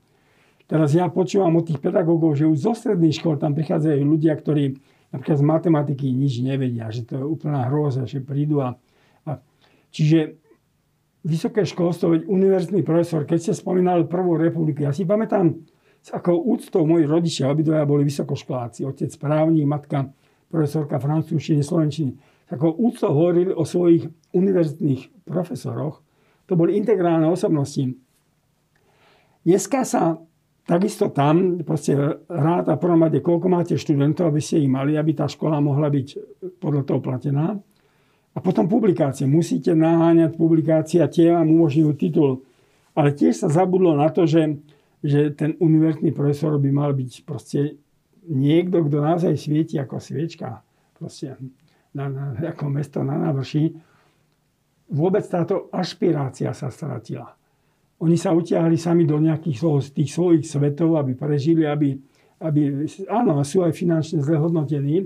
Teraz 0.67 0.95
ja 0.95 1.11
počúvam 1.11 1.59
od 1.59 1.67
tých 1.67 1.83
pedagógov, 1.83 2.39
že 2.39 2.47
už 2.47 2.57
zo 2.63 2.73
stredných 2.75 3.15
škôl 3.19 3.35
tam 3.35 3.51
prichádzajú 3.51 4.01
ľudia, 4.07 4.35
ktorí 4.39 4.79
napríklad 5.11 5.37
z 5.39 5.43
matematiky 5.43 6.15
nič 6.15 6.39
nevedia, 6.39 6.87
že 6.87 7.03
to 7.03 7.19
je 7.19 7.25
úplná 7.27 7.67
hrôza, 7.67 8.07
že 8.07 8.23
prídu 8.23 8.63
a, 8.63 8.79
a 9.27 9.43
Čiže 9.91 10.40
vysoké 11.21 11.65
školstvo, 11.65 12.17
veď 12.17 12.21
univerzitný 12.25 12.81
profesor, 12.81 13.25
keď 13.29 13.37
ste 13.39 13.53
spomínali 13.53 14.09
Prvú 14.09 14.37
republiku, 14.37 14.85
ja 14.85 14.93
si 14.93 15.05
pamätám, 15.05 15.53
s 16.01 16.09
akou 16.09 16.33
úctou 16.33 16.81
moji 16.89 17.05
rodičia, 17.05 17.53
obidvaja 17.53 17.85
boli 17.85 18.01
vysokoškoláci, 18.09 18.81
otec 18.89 19.13
právnik, 19.21 19.69
matka 19.69 20.09
profesorka 20.49 20.97
francúzštiny, 20.97 21.61
slovenčiny, 21.61 22.11
s 22.17 22.49
akou 22.49 22.73
úctou 22.73 23.13
hovorili 23.13 23.53
o 23.53 23.61
svojich 23.61 24.09
univerzitných 24.33 25.23
profesoroch. 25.23 26.01
To 26.49 26.57
boli 26.57 26.75
integrálne 26.75 27.29
osobnosti. 27.29 27.95
Dneska 29.45 29.85
sa 29.87 30.19
takisto 30.65 31.13
tam 31.13 31.61
proste 31.63 31.95
ráta 32.27 32.75
prvom 32.75 33.07
rade, 33.07 33.23
koľko 33.23 33.47
máte 33.47 33.73
študentov, 33.77 34.33
aby 34.33 34.41
ste 34.41 34.61
ich 34.61 34.69
mali, 34.69 34.97
aby 34.97 35.15
tá 35.15 35.29
škola 35.29 35.61
mohla 35.61 35.87
byť 35.87 36.07
podľa 36.59 36.83
toho 36.83 36.99
platená. 36.99 37.55
A 38.31 38.39
potom 38.39 38.71
publikácie. 38.71 39.27
Musíte 39.27 39.75
naháňať 39.75 40.39
publikácie 40.39 41.03
a 41.03 41.11
tie 41.11 41.35
vám 41.35 41.51
umožňujú 41.51 41.91
titul. 41.99 42.47
Ale 42.95 43.11
tiež 43.11 43.43
sa 43.43 43.47
zabudlo 43.51 43.95
na 43.95 44.07
to, 44.07 44.23
že, 44.23 44.59
že 45.03 45.35
ten 45.35 45.59
univerzitný 45.59 46.15
profesor 46.15 46.55
by 46.55 46.69
mal 46.71 46.91
byť 46.95 47.11
proste 47.27 47.75
niekto, 48.27 48.87
kto 48.87 48.97
naozaj 49.03 49.35
svieti 49.35 49.75
ako 49.75 49.99
sviečka. 49.99 50.63
Proste 50.95 51.35
na, 51.91 52.07
na, 52.07 52.25
ako 52.55 52.71
mesto 52.71 53.03
na 53.03 53.19
návrši. 53.19 53.75
Vôbec 54.91 55.23
táto 55.27 55.71
ašpirácia 55.71 56.51
sa 56.51 56.67
stratila. 56.71 57.31
Oni 58.01 58.17
sa 58.17 58.33
utiahli 58.33 58.75
sami 58.79 59.05
do 59.05 59.19
nejakých 59.21 59.91
tých 59.93 60.09
svojich 60.11 60.43
svetov, 60.47 60.97
aby 60.97 61.13
prežili, 61.13 61.67
aby, 61.67 61.95
aby 62.41 62.87
áno, 63.07 63.39
sú 63.45 63.61
aj 63.61 63.77
finančne 63.77 64.19
zle 64.25 64.41
hodnotení, 64.41 65.05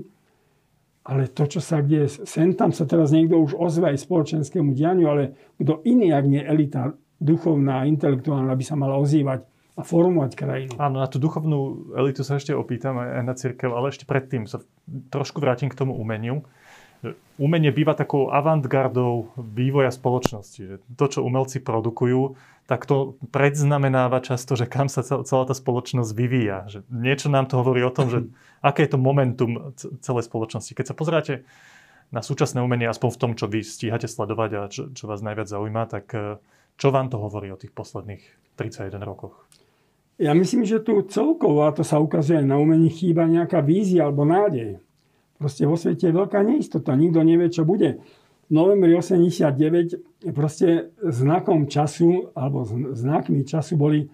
ale 1.06 1.30
to, 1.30 1.46
čo 1.46 1.62
sa 1.62 1.78
kde, 1.78 2.10
sem 2.10 2.50
tam 2.58 2.74
sa 2.74 2.82
teraz 2.82 3.14
niekto 3.14 3.38
už 3.38 3.54
ozve 3.54 3.94
aj 3.94 4.02
spoločenskému 4.02 4.74
dianiu, 4.74 5.06
ale 5.06 5.22
kto 5.54 5.86
iný, 5.86 6.10
ak 6.10 6.24
nie 6.26 6.42
elita 6.42 6.98
duchovná, 7.22 7.86
intelektuálna, 7.86 8.50
by 8.52 8.64
sa 8.66 8.74
mala 8.74 8.98
ozývať 8.98 9.46
a 9.76 9.82
formovať 9.86 10.32
krajinu. 10.34 10.72
Áno, 10.82 10.98
na 10.98 11.06
tú 11.06 11.22
duchovnú 11.22 11.92
elitu 11.94 12.26
sa 12.26 12.40
ešte 12.40 12.50
opýtam 12.56 12.98
aj 12.98 13.22
na 13.22 13.34
církev, 13.38 13.70
ale 13.70 13.94
ešte 13.94 14.08
predtým 14.08 14.50
sa 14.50 14.58
trošku 15.14 15.38
vrátim 15.38 15.70
k 15.70 15.78
tomu 15.78 15.94
umeniu 15.94 16.42
umenie 17.36 17.70
býva 17.72 17.92
takou 17.92 18.32
avantgardou 18.32 19.36
vývoja 19.36 19.92
spoločnosti. 19.92 20.80
To, 20.96 21.04
čo 21.06 21.20
umelci 21.20 21.60
produkujú, 21.60 22.36
tak 22.66 22.88
to 22.88 23.20
predznamenáva 23.30 24.24
často, 24.24 24.56
že 24.58 24.66
kam 24.66 24.90
sa 24.90 25.04
celá 25.04 25.44
tá 25.46 25.54
spoločnosť 25.54 26.10
vyvíja. 26.16 26.66
Že 26.66 26.78
niečo 26.90 27.28
nám 27.30 27.46
to 27.46 27.60
hovorí 27.60 27.84
o 27.84 27.92
tom, 27.92 28.10
že 28.10 28.18
aké 28.62 28.86
je 28.86 28.92
to 28.94 28.98
momentum 29.00 29.72
celej 29.76 30.28
spoločnosti. 30.28 30.72
Keď 30.72 30.86
sa 30.92 30.98
pozráte 30.98 31.46
na 32.14 32.22
súčasné 32.22 32.62
umenie, 32.62 32.86
aspoň 32.86 33.10
v 33.12 33.20
tom, 33.20 33.32
čo 33.34 33.50
vy 33.50 33.66
stíhate 33.66 34.06
sledovať 34.06 34.50
a 34.54 34.60
čo, 34.70 34.82
čo 34.94 35.04
vás 35.10 35.22
najviac 35.22 35.50
zaujíma, 35.50 35.82
tak 35.90 36.06
eh, 36.14 36.38
čo 36.76 36.92
vám 36.92 37.10
to 37.10 37.18
hovorí 37.18 37.50
o 37.50 37.58
tých 37.58 37.72
posledných 37.72 38.22
31 38.54 39.02
rokoch? 39.02 39.46
Ja 40.16 40.32
myslím, 40.32 40.64
že 40.64 40.80
tu 40.80 41.04
celkovo, 41.04 41.68
a 41.68 41.76
to 41.76 41.84
sa 41.84 42.00
ukazuje 42.00 42.40
aj 42.40 42.48
na 42.48 42.56
umení, 42.56 42.88
chýba 42.88 43.28
nejaká 43.28 43.60
vízia 43.60 44.08
alebo 44.08 44.24
nádej. 44.24 44.80
Proste 45.36 45.68
vo 45.68 45.76
svete 45.76 46.08
je 46.08 46.16
veľká 46.16 46.40
neistota, 46.40 46.96
nikto 46.96 47.20
nevie, 47.20 47.52
čo 47.52 47.68
bude. 47.68 48.00
V 48.48 48.50
novembri 48.54 48.96
89 48.96 50.32
proste 50.32 50.88
znakom 51.04 51.68
času, 51.68 52.32
alebo 52.32 52.64
znakmi 52.96 53.44
času 53.44 53.76
boli 53.76 54.08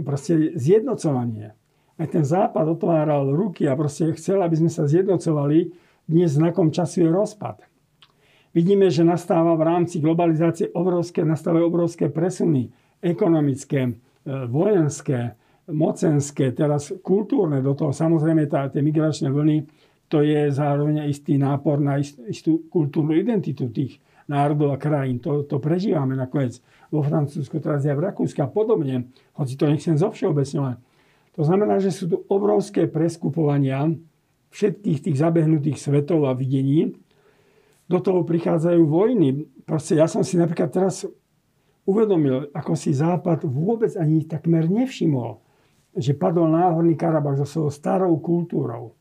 proste 0.00 0.56
zjednocovanie. 0.56 1.52
Aj 1.94 2.08
ten 2.10 2.26
západ 2.26 2.66
otváral 2.74 3.30
ruky 3.30 3.70
a 3.70 3.78
proste 3.78 4.10
chcel, 4.18 4.42
aby 4.42 4.58
sme 4.58 4.70
sa 4.70 4.90
zjednocovali. 4.90 5.70
Dnes 6.04 6.34
znakom 6.34 6.74
času 6.74 7.06
je 7.06 7.10
rozpad. 7.10 7.62
Vidíme, 8.54 8.90
že 8.90 9.06
nastáva 9.06 9.54
v 9.54 9.66
rámci 9.66 9.98
globalizácie 9.98 10.70
obrovské, 10.74 11.26
nastávajú 11.26 11.64
obrovské 11.66 12.06
presuny 12.10 12.70
ekonomické, 13.02 13.90
e, 13.90 13.92
vojenské, 14.46 15.34
mocenské, 15.70 16.54
teraz 16.54 16.94
kultúrne 17.02 17.58
do 17.62 17.74
toho. 17.74 17.90
Samozrejme 17.90 18.46
tá, 18.46 18.70
tie 18.70 18.82
migračné 18.82 19.30
vlny 19.32 19.66
to 20.06 20.22
je 20.22 20.52
zároveň 20.52 21.10
istý 21.10 21.40
nápor 21.40 21.80
na 21.80 21.98
istú 21.98 22.68
kultúrnu 22.70 23.16
identitu 23.16 23.72
tých 23.72 23.98
národov 24.30 24.76
a 24.76 24.78
krajín. 24.78 25.18
To, 25.24 25.42
to 25.42 25.58
prežívame 25.58 26.14
nakoniec 26.14 26.60
vo 26.92 27.02
Francúzsku, 27.02 27.58
teraz 27.58 27.82
aj 27.82 27.96
v 27.96 28.04
Rakúsku 28.12 28.38
a 28.38 28.48
podobne, 28.48 29.10
hoci 29.34 29.58
to 29.58 29.66
nechcem 29.66 29.98
zovšeobecňovať. 29.98 30.76
To 31.34 31.42
znamená, 31.42 31.82
že 31.82 31.90
sú 31.90 32.06
tu 32.06 32.16
obrovské 32.30 32.86
preskupovania 32.86 33.90
všetkých 34.54 34.98
tých 35.10 35.16
zabehnutých 35.18 35.78
svetov 35.82 36.30
a 36.30 36.32
videní. 36.38 36.94
Do 37.90 37.98
toho 37.98 38.22
prichádzajú 38.22 38.82
vojny. 38.86 39.44
Proste 39.66 39.98
ja 39.98 40.06
som 40.06 40.22
si 40.22 40.38
napríklad 40.38 40.70
teraz 40.70 41.02
uvedomil, 41.84 42.48
ako 42.54 42.72
si 42.78 42.94
Západ 42.94 43.44
vôbec 43.44 43.92
ani 43.98 44.24
takmer 44.24 44.70
nevšimol, 44.70 45.42
že 45.98 46.16
padol 46.16 46.48
náhorný 46.54 46.96
Karabach 46.96 47.36
so 47.42 47.46
svojou 47.46 47.70
starou 47.70 48.12
kultúrou 48.18 48.96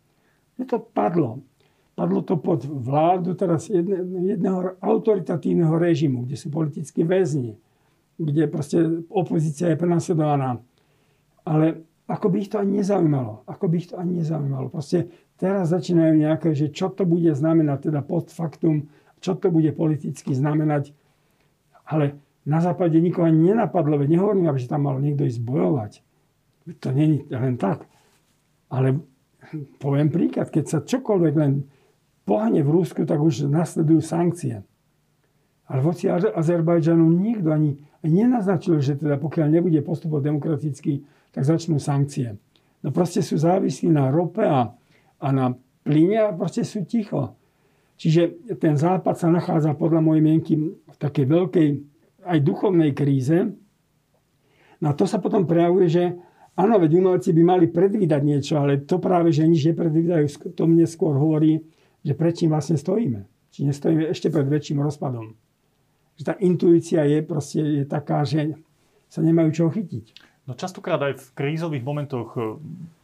Je 0.57 0.65
to 0.65 0.77
padlo. 0.81 1.41
Padlo 1.93 2.25
to 2.25 2.41
pod 2.41 2.65
vládu 2.65 3.37
teraz 3.37 3.69
jedne, 3.69 4.01
jedného 4.25 4.81
autoritatívneho 4.81 5.77
režimu, 5.77 6.25
kde 6.25 6.37
sú 6.37 6.49
politickí 6.49 7.05
väzni, 7.05 7.53
kde 8.17 8.49
proste 8.49 9.05
opozícia 9.13 9.69
je 9.69 9.77
prenasledovaná. 9.77 10.57
Ale 11.45 11.85
ako 12.03 12.27
by 12.27 12.38
ich 12.43 12.51
to 12.51 12.60
ani 12.60 12.83
nezaujímalo. 12.83 13.48
Ako 13.48 13.72
by 13.72 13.75
ich 13.79 13.89
to 13.91 13.95
ani 13.95 14.19
nezaujímalo. 14.19 14.67
Proste 14.67 15.07
teraz 15.39 15.72
začínajú 15.72 16.13
nejaké, 16.19 16.51
že 16.51 16.67
čo 16.69 16.91
to 16.91 17.07
bude 17.07 17.31
znamenať, 17.31 17.89
teda 17.91 18.03
post 18.03 18.36
factum, 18.36 18.91
čo 19.24 19.39
to 19.39 19.48
bude 19.48 19.72
politicky 19.72 20.36
znamenať. 20.36 20.91
Ale 21.88 22.19
na 22.43 22.60
západe 22.60 23.00
nikoho 23.00 23.31
ani 23.31 23.55
nenapadlo, 23.55 23.95
veď 23.95 24.19
nehovorím, 24.19 24.51
že 24.60 24.67
tam 24.67 24.83
mal 24.83 25.00
niekto 25.00 25.24
ísť 25.24 25.39
bojovať. 25.39 25.91
To 26.83 26.91
je 26.91 27.24
len 27.31 27.55
tak. 27.55 27.88
Ale 28.67 29.00
poviem 29.79 30.12
príklad, 30.12 30.51
keď 30.51 30.65
sa 30.67 30.79
čokoľvek 30.83 31.33
len 31.39 31.67
pohne 32.27 32.60
v 32.63 32.69
Rusku, 32.72 33.07
tak 33.07 33.19
už 33.19 33.48
nasledujú 33.48 34.03
sankcie. 34.03 34.63
Ale 35.67 35.79
voci 35.79 36.12
Azerbajdžanu 36.12 37.07
nikto 37.07 37.55
ani 37.55 37.79
nenaznačil, 38.03 38.83
že 38.83 39.00
teda 39.00 39.15
pokiaľ 39.15 39.48
nebude 39.48 39.79
postupovať 39.79 40.24
demokraticky, 40.27 41.07
tak 41.33 41.43
začnú 41.43 41.81
sankcie. 41.81 42.37
No 42.85 42.93
proste 42.93 43.25
sú 43.25 43.41
závislí 43.41 43.89
na 43.89 44.13
rope 44.13 44.45
a, 44.45 44.69
a 45.19 45.27
na 45.33 45.57
plyne 45.81 46.29
a 46.29 46.35
proste 46.35 46.61
sú 46.61 46.85
ticho. 46.85 47.35
Čiže 47.97 48.55
ten 48.61 48.77
západ 48.77 49.15
sa 49.17 49.31
nachádza 49.33 49.73
podľa 49.73 50.01
mojej 50.03 50.23
mienky 50.23 50.53
v 50.57 50.97
takej 50.97 51.25
veľkej 51.25 51.67
aj 52.23 52.37
duchovnej 52.43 52.91
kríze. 52.91 53.53
No 54.83 54.89
to 54.93 55.07
sa 55.07 55.23
potom 55.23 55.47
prejavuje, 55.47 55.87
že 55.87 56.03
áno, 56.59 56.75
veď 56.77 56.91
umelci 56.99 57.31
by 57.31 57.43
mali 57.43 57.65
predvídať 57.71 58.21
niečo, 58.21 58.59
ale 58.59 58.83
to 58.83 58.99
práve, 58.99 59.31
že 59.31 59.47
nič 59.47 59.71
nepredvídajú, 59.71 60.53
to 60.53 60.63
mne 60.67 60.83
skôr 60.83 61.15
hovorí, 61.15 61.63
že 62.03 62.13
pred 62.13 62.35
čím 62.35 62.51
vlastne 62.51 62.75
stojíme. 62.75 63.23
Či 63.53 63.69
nestojíme 63.69 64.09
ešte 64.09 64.27
pred 64.33 64.49
väčším 64.49 64.83
rozpadom. 64.83 65.37
Že 66.19 66.23
tá 66.25 66.33
intuícia 66.43 67.05
je 67.07 67.23
proste 67.23 67.61
je 67.61 67.83
taká, 67.87 68.27
že 68.27 68.59
sa 69.07 69.21
nemajú 69.23 69.49
čo 69.53 69.71
chytiť. 69.71 70.32
No 70.43 70.59
častokrát 70.59 71.00
aj 71.00 71.13
v 71.19 71.25
krízových 71.39 71.83
momentoch 71.88 72.35
e, 72.35 72.39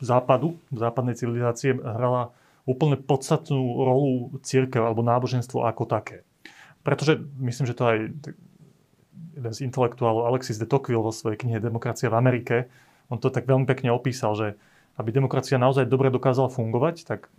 západu, 0.04 0.60
západnej 0.76 1.16
civilizácie 1.16 1.72
hrala 1.80 2.36
úplne 2.68 3.00
podstatnú 3.00 3.82
rolu 3.82 4.36
církev 4.44 4.84
alebo 4.84 5.00
náboženstvo 5.02 5.64
ako 5.64 5.88
také. 5.88 6.28
Pretože 6.84 7.24
myslím, 7.40 7.66
že 7.66 7.78
to 7.78 7.84
aj 7.88 7.98
jeden 9.40 9.52
z 9.56 9.64
intelektuálov 9.64 10.28
Alexis 10.28 10.60
de 10.60 10.68
Tocqueville 10.68 11.04
vo 11.04 11.16
svojej 11.16 11.40
knihe 11.40 11.64
Demokracia 11.64 12.12
v 12.12 12.20
Amerike, 12.20 12.56
on 13.08 13.18
to 13.18 13.32
tak 13.34 13.50
veľmi 13.50 13.66
pekne 13.66 13.90
opísal, 13.90 14.36
že 14.36 14.48
aby 15.00 15.16
demokracia 15.16 15.56
naozaj 15.56 15.88
dobre 15.88 16.12
dokázala 16.12 16.52
fungovať, 16.52 17.08
tak 17.08 17.32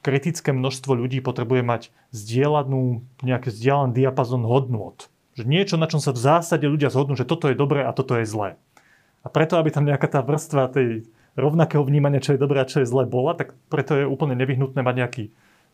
kritické 0.00 0.56
množstvo 0.56 0.96
ľudí 0.96 1.20
potrebuje 1.20 1.60
mať 1.60 1.82
zdieľanú, 2.16 3.04
nejaký 3.20 3.52
zdieľaný 3.52 3.92
diapazon 3.92 4.42
hodnôt. 4.48 4.96
Že 5.36 5.44
niečo, 5.44 5.76
na 5.76 5.84
čom 5.84 6.00
sa 6.00 6.16
v 6.16 6.22
zásade 6.24 6.64
ľudia 6.64 6.88
zhodnú, 6.88 7.12
že 7.12 7.28
toto 7.28 7.52
je 7.52 7.58
dobré 7.58 7.84
a 7.84 7.92
toto 7.92 8.16
je 8.16 8.24
zlé. 8.24 8.56
A 9.24 9.28
preto, 9.32 9.56
aby 9.56 9.72
tam 9.72 9.88
nejaká 9.88 10.06
tá 10.06 10.20
vrstva 10.20 10.68
tej 10.68 11.08
rovnakého 11.34 11.82
vnímania, 11.82 12.22
čo 12.22 12.36
je 12.36 12.42
dobré 12.42 12.60
a 12.62 12.68
čo 12.68 12.84
je 12.84 12.90
zlé 12.90 13.08
bola, 13.08 13.34
tak 13.34 13.56
preto 13.72 13.96
je 13.96 14.04
úplne 14.06 14.36
nevyhnutné 14.38 14.84
mať 14.84 14.94
nejaký 14.94 15.24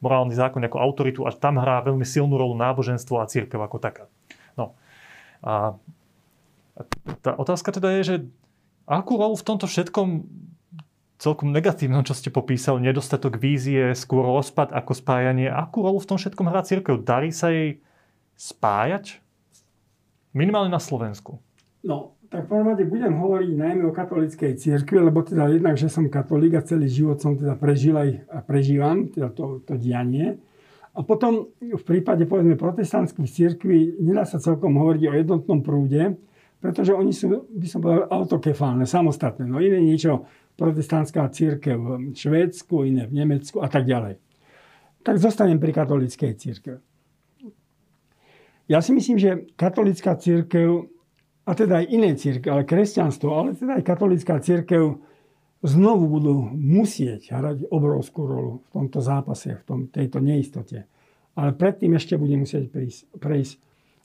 morálny 0.00 0.32
zákon 0.32 0.64
ako 0.64 0.80
autoritu 0.80 1.20
a 1.28 1.34
tam 1.34 1.60
hrá 1.60 1.84
veľmi 1.84 2.06
silnú 2.08 2.40
rolu 2.40 2.56
náboženstvo 2.56 3.20
a 3.20 3.28
církev 3.28 3.60
ako 3.60 3.76
taká. 3.76 4.08
No. 4.56 4.72
A 5.44 5.76
tá 7.20 7.36
otázka 7.36 7.76
teda 7.76 7.92
je, 8.00 8.02
že 8.06 8.16
akú 8.88 9.20
rolu 9.20 9.36
v 9.36 9.44
tomto 9.44 9.68
všetkom 9.68 10.24
celkom 11.20 11.52
negatívnom, 11.52 12.00
čo 12.00 12.16
ste 12.16 12.32
popísali, 12.32 12.80
nedostatok 12.80 13.36
vízie, 13.36 13.92
skôr 13.92 14.24
rozpad 14.24 14.72
ako 14.72 14.96
spájanie. 14.96 15.52
Akú 15.52 15.84
rolu 15.84 16.00
v 16.00 16.08
tom 16.08 16.16
všetkom 16.16 16.48
hrá 16.48 16.64
církev? 16.64 17.04
Darí 17.04 17.28
sa 17.28 17.52
jej 17.52 17.84
spájať? 18.40 19.20
Minimálne 20.32 20.72
na 20.72 20.80
Slovensku. 20.80 21.36
No, 21.84 22.16
tak 22.30 22.46
v 22.46 22.86
budem 22.86 23.10
hovoriť 23.10 23.50
najmä 23.58 23.82
o 23.90 23.92
katolíckej 23.92 24.54
cirkvi, 24.54 25.02
lebo 25.02 25.26
teda 25.26 25.50
jednak, 25.50 25.74
že 25.74 25.90
som 25.90 26.06
katolík 26.06 26.54
a 26.54 26.62
celý 26.62 26.86
život 26.86 27.18
som 27.18 27.34
teda 27.34 27.58
prežil 27.58 27.98
aj 27.98 28.22
a 28.30 28.38
prežívam 28.38 29.10
teda 29.10 29.34
to, 29.34 29.58
to 29.66 29.74
dianie. 29.74 30.38
A 30.94 31.02
potom 31.02 31.50
v 31.58 31.82
prípade 31.82 32.30
povedzme 32.30 32.54
protestantských 32.54 33.26
cirkví 33.26 33.98
nedá 33.98 34.22
sa 34.22 34.38
celkom 34.38 34.78
hovoriť 34.78 35.02
o 35.10 35.16
jednotnom 35.18 35.58
prúde, 35.58 36.14
pretože 36.62 36.94
oni 36.94 37.10
sú, 37.10 37.50
by 37.50 37.66
som 37.66 37.82
povedal, 37.82 38.06
autokefálne, 38.06 38.86
samostatné. 38.86 39.50
No 39.50 39.58
iné 39.58 39.82
niečo 39.82 40.30
protestantská 40.54 41.26
církev 41.34 41.78
v 41.82 42.14
Švédsku, 42.14 42.86
iné 42.86 43.10
v 43.10 43.26
Nemecku 43.26 43.58
a 43.58 43.66
tak 43.66 43.90
ďalej. 43.90 44.22
Tak 45.02 45.18
zostanem 45.18 45.58
pri 45.58 45.72
katolíckej 45.74 46.38
církev. 46.38 46.78
Ja 48.70 48.78
si 48.78 48.94
myslím, 48.94 49.18
že 49.18 49.50
katolická 49.58 50.14
církev, 50.14 50.86
a 51.50 51.52
teda 51.58 51.82
aj 51.82 51.86
iné 51.90 52.14
církev, 52.14 52.46
ale 52.54 52.62
kresťanstvo, 52.62 53.28
ale 53.34 53.58
teda 53.58 53.82
aj 53.82 53.82
katolická 53.82 54.38
církev 54.38 55.02
znovu 55.66 56.06
budú 56.06 56.46
musieť 56.54 57.34
hrať 57.34 57.66
obrovskú 57.74 58.22
rolu 58.22 58.52
v 58.62 58.68
tomto 58.70 59.02
zápase, 59.02 59.58
v 59.58 59.64
tom, 59.66 59.78
tejto 59.90 60.22
neistote. 60.22 60.86
Ale 61.34 61.50
predtým 61.58 61.98
ešte 61.98 62.14
bude 62.14 62.38
musieť 62.38 62.70
prísť, 62.70 63.00
prejsť 63.18 63.54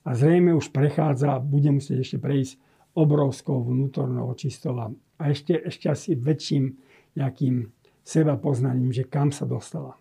a 0.06 0.18
zrejme 0.18 0.58
už 0.58 0.74
prechádza 0.74 1.38
bude 1.38 1.70
musieť 1.70 2.02
ešte 2.02 2.18
prejsť 2.18 2.54
obrovskou 2.98 3.62
vnútornou 3.62 4.26
očistou 4.32 4.74
a 4.82 5.24
ešte, 5.30 5.54
ešte 5.54 5.86
asi 5.92 6.18
väčším 6.18 6.74
nejakým 7.14 7.70
seba 8.02 8.42
poznaním, 8.42 8.90
že 8.90 9.06
kam 9.06 9.30
sa 9.30 9.46
dostala. 9.46 9.98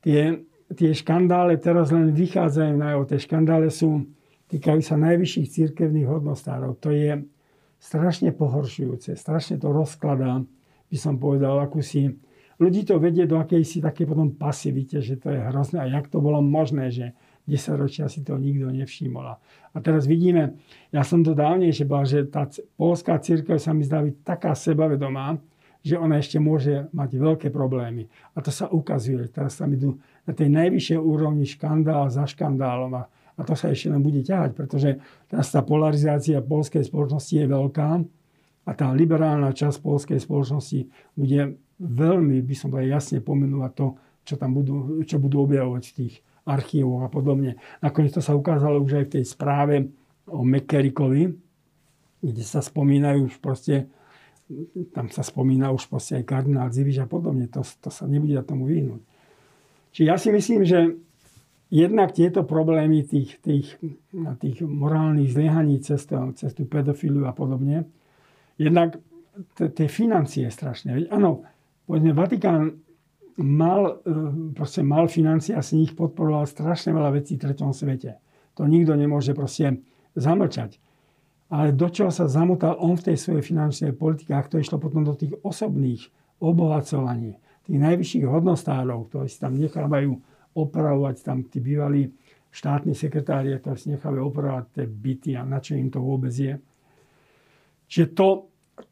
Tie, 0.00 0.44
tie 0.76 0.90
škandále 0.92 1.56
teraz 1.56 1.88
len 1.92 2.12
vychádzajú 2.12 2.74
na 2.76 2.96
Tie 3.04 3.20
škandále 3.20 3.68
sú, 3.68 4.08
týkajú 4.50 4.80
sa 4.82 4.98
najvyšších 4.98 5.46
církevných 5.48 6.10
hodnostárov. 6.10 6.76
To 6.82 6.90
je 6.90 7.22
strašne 7.80 8.34
pohoršujúce, 8.34 9.16
strašne 9.16 9.56
to 9.56 9.70
rozkladá, 9.70 10.42
by 10.90 10.96
som 10.98 11.16
povedal, 11.16 11.62
akúsi... 11.62 12.18
Ľudí 12.60 12.84
to 12.84 13.00
vedie 13.00 13.24
do 13.24 13.40
akejsi 13.40 13.80
také 13.80 14.04
potom 14.04 14.36
pasivite, 14.36 15.00
že 15.00 15.16
to 15.16 15.32
je 15.32 15.40
hrozné. 15.40 15.80
A 15.80 15.88
jak 15.88 16.12
to 16.12 16.20
bolo 16.20 16.44
možné, 16.44 16.92
že 16.92 17.16
10 17.48 17.80
ročia 17.80 18.04
si 18.04 18.20
to 18.20 18.36
nikto 18.36 18.68
nevšimol. 18.68 19.24
A 19.72 19.76
teraz 19.80 20.04
vidíme, 20.04 20.60
ja 20.92 21.00
som 21.00 21.24
to 21.24 21.32
dávnejšie 21.32 21.88
bol, 21.88 22.04
že 22.04 22.28
tá 22.28 22.44
polská 22.76 23.16
církev 23.16 23.56
sa 23.56 23.72
mi 23.72 23.88
zdá 23.88 24.04
byť 24.04 24.14
taká 24.20 24.52
sebavedomá, 24.52 25.40
že 25.80 25.96
ona 25.96 26.20
ešte 26.20 26.36
môže 26.36 26.84
mať 26.92 27.10
veľké 27.16 27.48
problémy. 27.48 28.04
A 28.36 28.44
to 28.44 28.52
sa 28.52 28.68
ukazuje. 28.68 29.24
Teraz 29.32 29.56
sa 29.56 29.64
idú 29.64 29.96
na 30.28 30.36
tej 30.36 30.52
najvyššej 30.52 31.00
úrovni 31.00 31.48
škandál 31.48 32.12
za 32.12 32.28
škandálom 32.28 32.92
a, 32.92 33.08
a 33.40 33.42
to 33.48 33.56
sa 33.56 33.72
ešte 33.72 33.88
len 33.88 34.04
bude 34.04 34.20
ťahať, 34.20 34.52
pretože 34.52 35.00
teraz 35.24 35.48
tá 35.48 35.64
polarizácia 35.64 36.44
polskej 36.44 36.84
spoločnosti 36.84 37.32
je 37.32 37.46
veľká 37.48 37.90
a 38.68 38.70
tá 38.76 38.92
liberálna 38.92 39.56
časť 39.56 39.80
polskej 39.80 40.20
spoločnosti 40.20 40.92
bude 41.16 41.56
veľmi, 41.80 42.44
by 42.44 42.54
som 42.54 42.68
povedal, 42.68 43.00
jasne 43.00 43.24
pomenúvať 43.24 43.72
to, 43.72 43.86
čo 44.28 44.34
tam 44.36 44.52
budú, 44.52 45.00
čo 45.08 45.16
budú 45.16 45.48
objavovať 45.48 45.82
v 45.88 45.96
tých 46.04 46.14
archívov 46.44 47.00
a 47.02 47.08
podobne. 47.08 47.56
Nakoniec 47.80 48.12
to 48.12 48.20
sa 48.20 48.36
ukázalo 48.36 48.84
už 48.84 49.00
aj 49.00 49.04
v 49.08 49.12
tej 49.16 49.24
správe 49.24 49.88
o 50.28 50.44
Mekerikovi, 50.44 51.32
kde 52.20 52.44
sa 52.44 52.60
spomínajú 52.60 53.32
už 53.32 53.40
proste, 53.40 53.88
tam 54.92 55.08
sa 55.08 55.24
spomína 55.24 55.72
už 55.72 55.88
proste 55.88 56.20
aj 56.20 56.28
kardinál 56.28 56.68
Ziviš 56.68 57.00
a 57.00 57.08
podobne. 57.08 57.48
To, 57.48 57.64
to 57.64 57.88
sa 57.88 58.04
nebude 58.04 58.36
na 58.36 58.44
tomu 58.44 58.68
vyhnúť. 58.68 59.00
Čiže 59.96 60.06
ja 60.06 60.16
si 60.20 60.28
myslím, 60.28 60.62
že 60.68 61.00
jednak 61.70 62.12
tieto 62.12 62.42
problémy 62.42 63.06
tých, 63.06 63.38
tých, 63.38 63.78
tých 64.42 64.58
morálnych 64.60 65.30
zlyhaní 65.30 65.78
cez, 65.80 66.02
to, 66.04 66.34
cez 66.34 66.50
tú 66.52 66.66
pedofíliu 66.66 67.24
a 67.24 67.32
podobne, 67.32 67.86
jednak 68.58 68.98
tie 69.56 69.88
financie 69.88 70.50
strašné. 70.50 71.08
Áno, 71.14 71.46
povedzme, 71.86 72.12
Vatikán 72.12 72.82
mal, 73.38 74.02
e, 74.02 74.12
proste 74.52 74.82
mal 74.82 75.06
financie 75.06 75.54
a 75.54 75.62
z 75.62 75.78
nich 75.78 75.94
podporoval 75.94 76.44
strašne 76.44 76.92
veľa 76.92 77.22
vecí 77.22 77.38
v 77.38 77.48
treťom 77.48 77.70
svete. 77.72 78.18
To 78.58 78.66
nikto 78.66 78.98
nemôže 78.98 79.32
proste 79.32 79.80
zamlčať. 80.18 80.76
Ale 81.50 81.74
do 81.74 81.90
čoho 81.90 82.14
sa 82.14 82.30
zamotal 82.30 82.78
on 82.78 82.94
v 82.94 83.10
tej 83.10 83.16
svojej 83.18 83.42
finančnej 83.42 83.92
politike, 83.94 84.34
ak 84.34 84.50
to 84.50 84.62
išlo 84.62 84.78
potom 84.78 85.02
do 85.02 85.18
tých 85.18 85.34
osobných 85.42 86.10
obohacovaní, 86.38 87.38
tých 87.66 87.78
najvyšších 87.78 88.26
hodnostárov, 88.26 89.10
ktorí 89.10 89.26
si 89.26 89.38
tam 89.38 89.58
nechávajú 89.58 90.18
opravovať, 90.56 91.16
tam 91.22 91.46
tí 91.46 91.62
bývalí 91.62 92.10
štátni 92.50 92.94
sekretári, 92.96 93.54
ktorí 93.58 93.76
si 93.78 93.94
nechávajú 93.94 94.22
opravovať 94.26 94.66
tie 94.74 94.86
byty 94.86 95.30
a 95.38 95.42
na 95.46 95.62
čo 95.62 95.78
im 95.78 95.88
to 95.90 96.02
vôbec 96.02 96.34
je. 96.34 96.58
Čiže 97.90 98.06
to, 98.14 98.28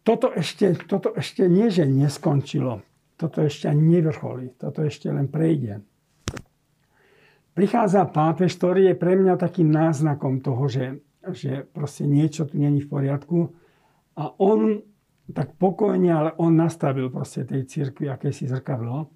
toto, 0.06 0.30
ešte, 0.34 0.74
toto 0.86 1.14
ešte 1.14 1.46
nie, 1.50 1.66
že 1.70 1.86
neskončilo 1.86 2.86
toto 3.18 3.42
ešte 3.42 3.66
ani 3.66 3.98
nevrcholí, 3.98 4.54
toto 4.54 4.86
ešte 4.86 5.10
len 5.10 5.26
prejde. 5.26 5.82
Prichádza 7.50 8.06
pápež, 8.06 8.54
ktorý 8.54 8.94
je 8.94 8.94
pre 8.94 9.18
mňa 9.18 9.34
takým 9.34 9.66
náznakom 9.66 10.38
toho, 10.38 10.70
že, 10.70 11.02
že 11.34 11.66
proste 11.66 12.06
niečo 12.06 12.46
tu 12.46 12.54
není 12.54 12.78
v 12.78 12.86
poriadku. 12.86 13.50
A 14.14 14.30
on 14.38 14.78
tak 15.34 15.58
pokojne, 15.58 16.14
ale 16.14 16.30
on 16.38 16.54
nastavil 16.54 17.10
proste 17.10 17.42
tej 17.42 17.66
cirkvi 17.66 18.06
akési 18.06 18.46
zrkadlo. 18.46 19.10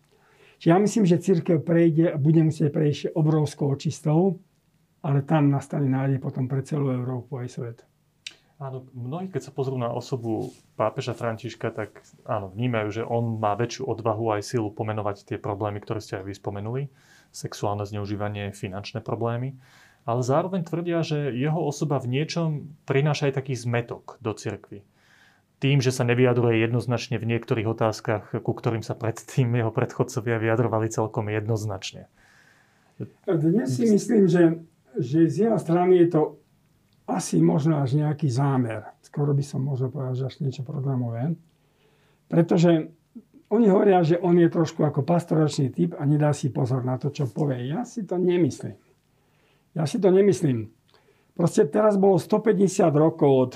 Čiže 0.62 0.70
ja 0.70 0.79
myslím, 0.79 1.05
že 1.11 1.18
církev 1.18 1.59
prejde 1.66 2.14
a 2.14 2.16
bude 2.22 2.38
musieť 2.46 2.70
prejsť 2.70 3.18
obrovskou 3.18 3.66
očistou, 3.75 4.38
ale 5.03 5.27
tam 5.27 5.51
nastane 5.51 5.90
nádej 5.90 6.22
potom 6.22 6.46
pre 6.46 6.62
celú 6.62 6.94
Európu 6.94 7.42
aj 7.42 7.48
svet. 7.51 7.79
Áno, 8.62 8.87
mnohí, 8.94 9.27
keď 9.27 9.51
sa 9.51 9.51
pozrú 9.51 9.75
na 9.75 9.90
osobu 9.90 10.55
pápeža 10.79 11.18
Františka, 11.18 11.75
tak 11.75 12.07
áno, 12.22 12.55
vnímajú, 12.55 12.88
že 12.94 13.03
on 13.03 13.42
má 13.42 13.59
väčšiu 13.59 13.90
odvahu 13.90 14.38
aj 14.38 14.46
silu 14.46 14.70
pomenovať 14.70 15.35
tie 15.35 15.38
problémy, 15.42 15.83
ktoré 15.83 15.98
ste 15.98 16.22
aj 16.22 16.31
vy 16.31 16.35
spomenuli. 16.38 16.83
Sexuálne 17.35 17.83
zneužívanie, 17.83 18.55
finančné 18.55 19.03
problémy. 19.03 19.59
Ale 20.07 20.22
zároveň 20.22 20.62
tvrdia, 20.62 21.03
že 21.03 21.35
jeho 21.35 21.59
osoba 21.59 21.98
v 21.98 22.22
niečom 22.22 22.70
prináša 22.87 23.35
aj 23.35 23.42
taký 23.42 23.59
zmetok 23.59 24.22
do 24.22 24.31
cirkvy 24.31 24.87
tým, 25.62 25.79
že 25.79 25.94
sa 25.94 26.03
nevyjadruje 26.03 26.59
jednoznačne 26.59 27.22
v 27.22 27.31
niektorých 27.31 27.70
otázkach, 27.70 28.35
ku 28.42 28.53
ktorým 28.53 28.83
sa 28.83 28.98
predtým 28.98 29.55
jeho 29.55 29.70
predchodcovia 29.70 30.42
vyjadrovali 30.42 30.90
celkom 30.90 31.31
jednoznačne. 31.31 32.11
Dnes 33.31 33.70
si 33.70 33.87
myslím, 33.87 34.27
že, 34.27 34.59
že 34.98 35.31
z 35.31 35.37
jeho 35.46 35.59
strany 35.62 36.03
je 36.03 36.18
to 36.18 36.22
asi 37.07 37.38
možno 37.38 37.79
až 37.79 37.94
nejaký 37.94 38.27
zámer. 38.27 38.90
Skoro 39.07 39.31
by 39.31 39.44
som 39.46 39.62
možno 39.62 39.94
povedal, 39.94 40.18
že 40.18 40.29
až 40.35 40.37
niečo 40.42 40.66
programové. 40.66 41.38
Pretože 42.27 42.90
oni 43.53 43.66
hovoria, 43.68 44.03
že 44.03 44.18
on 44.18 44.35
je 44.40 44.48
trošku 44.48 44.83
ako 44.83 45.07
pastoračný 45.07 45.70
typ 45.70 45.94
a 45.94 46.03
nedá 46.09 46.35
si 46.35 46.51
pozor 46.51 46.83
na 46.83 46.98
to, 46.98 47.14
čo 47.14 47.31
povie. 47.31 47.70
Ja 47.70 47.87
si 47.87 48.03
to 48.03 48.18
nemyslím. 48.18 48.75
Ja 49.79 49.85
si 49.87 50.03
to 50.03 50.11
nemyslím. 50.11 50.72
Proste 51.33 51.68
teraz 51.68 51.96
bolo 51.96 52.18
150 52.18 52.92
rokov 52.92 53.31
od 53.31 53.53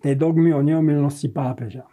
tej 0.00 0.14
dogmy 0.16 0.52
o 0.52 0.60
neomilnosti 0.60 1.28
pápeža. 1.32 1.88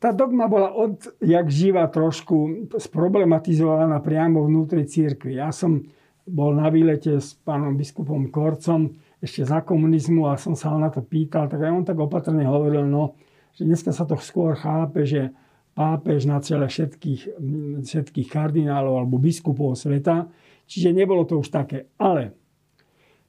Tá 0.00 0.16
dogma 0.16 0.48
bola 0.48 0.72
od 0.72 1.20
jak 1.20 1.46
živa 1.52 1.84
trošku 1.92 2.68
sproblematizovaná 2.80 4.00
priamo 4.00 4.40
vnútri 4.48 4.88
církvy. 4.88 5.36
Ja 5.36 5.52
som 5.52 5.84
bol 6.24 6.56
na 6.56 6.72
výlete 6.72 7.20
s 7.20 7.36
pánom 7.36 7.76
biskupom 7.76 8.32
Korcom 8.32 8.96
ešte 9.20 9.44
za 9.44 9.60
komunizmu 9.60 10.24
a 10.24 10.40
som 10.40 10.56
sa 10.56 10.72
ho 10.72 10.80
na 10.80 10.88
to 10.88 11.04
pýtal, 11.04 11.52
tak 11.52 11.60
aj 11.60 11.72
on 11.72 11.84
tak 11.84 12.00
opatrne 12.00 12.48
hovoril, 12.48 12.88
no, 12.88 13.20
že 13.52 13.68
dneska 13.68 13.92
sa 13.92 14.08
to 14.08 14.16
skôr 14.16 14.56
chápe, 14.56 15.04
že 15.04 15.36
pápež 15.76 16.24
na 16.24 16.40
celé 16.40 16.64
všetkých, 16.72 17.36
všetkých 17.84 18.28
kardinálov 18.32 19.04
alebo 19.04 19.20
biskupov 19.20 19.76
sveta, 19.76 20.32
čiže 20.64 20.96
nebolo 20.96 21.28
to 21.28 21.36
už 21.36 21.52
také. 21.52 21.92
Ale 22.00 22.39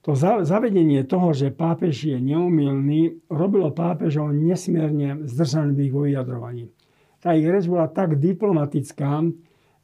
to 0.02 0.18
zavedenie 0.18 1.06
toho, 1.06 1.30
že 1.30 1.54
pápež 1.54 2.10
je 2.10 2.18
neumilný, 2.18 3.22
robilo 3.30 3.70
pápežov 3.70 4.34
nesmierne 4.34 5.30
zdržanlivých 5.30 5.94
vo 5.94 6.02
vyjadrovaní. 6.10 6.74
Tá 7.22 7.38
ich 7.38 7.46
reč 7.46 7.70
bola 7.70 7.86
tak 7.86 8.18
diplomatická, 8.18 9.22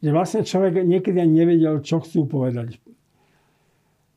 že 0.02 0.10
vlastne 0.10 0.42
človek 0.42 0.82
niekedy 0.82 1.22
ani 1.22 1.46
nevedel, 1.46 1.86
čo 1.86 2.02
chcú 2.02 2.26
povedať. 2.26 2.82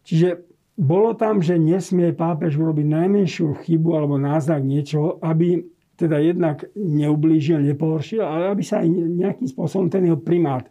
Čiže 0.09 0.41
bolo 0.81 1.13
tam, 1.13 1.45
že 1.45 1.61
nesmie 1.61 2.17
pápež 2.17 2.57
urobiť 2.57 2.87
najmenšiu 2.89 3.61
chybu 3.61 3.91
alebo 3.93 4.17
náznak 4.17 4.65
niečoho, 4.65 5.21
aby 5.21 5.61
teda 6.01 6.17
jednak 6.17 6.65
neublížil, 6.73 7.61
nepohoršil, 7.61 8.25
ale 8.25 8.57
aby 8.57 8.65
sa 8.65 8.81
aj 8.81 8.89
nejakým 8.89 9.45
spôsobom 9.45 9.93
ten 9.93 10.09
jeho 10.09 10.17
primát 10.17 10.65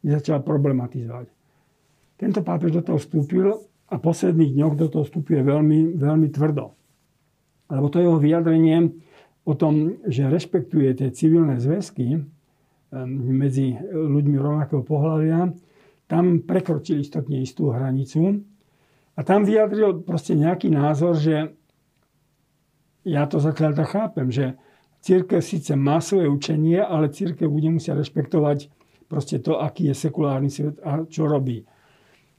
nezačal 0.00 0.40
problematizovať. 0.40 1.28
Tento 2.16 2.40
pápež 2.40 2.80
do 2.80 2.80
toho 2.80 2.96
vstúpil 2.96 3.52
a 3.90 3.98
posledných 3.98 4.54
dňoch 4.54 4.74
do 4.78 4.86
toho 4.86 5.04
vstupuje 5.04 5.42
veľmi, 5.42 5.98
veľmi 5.98 6.28
tvrdo. 6.30 6.72
Lebo 7.70 7.86
to 7.90 7.98
jeho 7.98 8.18
vyjadrenie 8.22 8.94
o 9.42 9.54
tom, 9.58 9.98
že 10.06 10.30
rešpektuje 10.30 10.94
tie 10.94 11.10
civilné 11.10 11.58
zväzky 11.58 12.22
medzi 13.14 13.78
ľuďmi 13.90 14.36
rovnakého 14.38 14.82
pohľavia, 14.82 15.54
tam 16.10 16.42
prekročili 16.42 17.06
istotne 17.06 17.38
istú 17.38 17.70
hranicu. 17.70 18.42
A 19.14 19.20
tam 19.22 19.46
vyjadril 19.46 20.02
proste 20.02 20.34
nejaký 20.34 20.70
názor, 20.70 21.14
že 21.14 21.54
ja 23.06 23.30
to 23.30 23.38
zatiaľ 23.38 23.78
tak 23.78 23.94
chápem, 23.94 24.28
že 24.30 24.58
církev 25.06 25.38
síce 25.38 25.72
má 25.78 26.02
svoje 26.02 26.26
učenie, 26.26 26.82
ale 26.82 27.14
církev 27.14 27.46
bude 27.46 27.70
musieť 27.70 28.02
rešpektovať 28.02 28.70
proste 29.06 29.38
to, 29.38 29.58
aký 29.58 29.90
je 29.90 29.94
sekulárny 29.94 30.50
svet 30.50 30.78
a 30.82 31.06
čo 31.06 31.30
robí. 31.30 31.66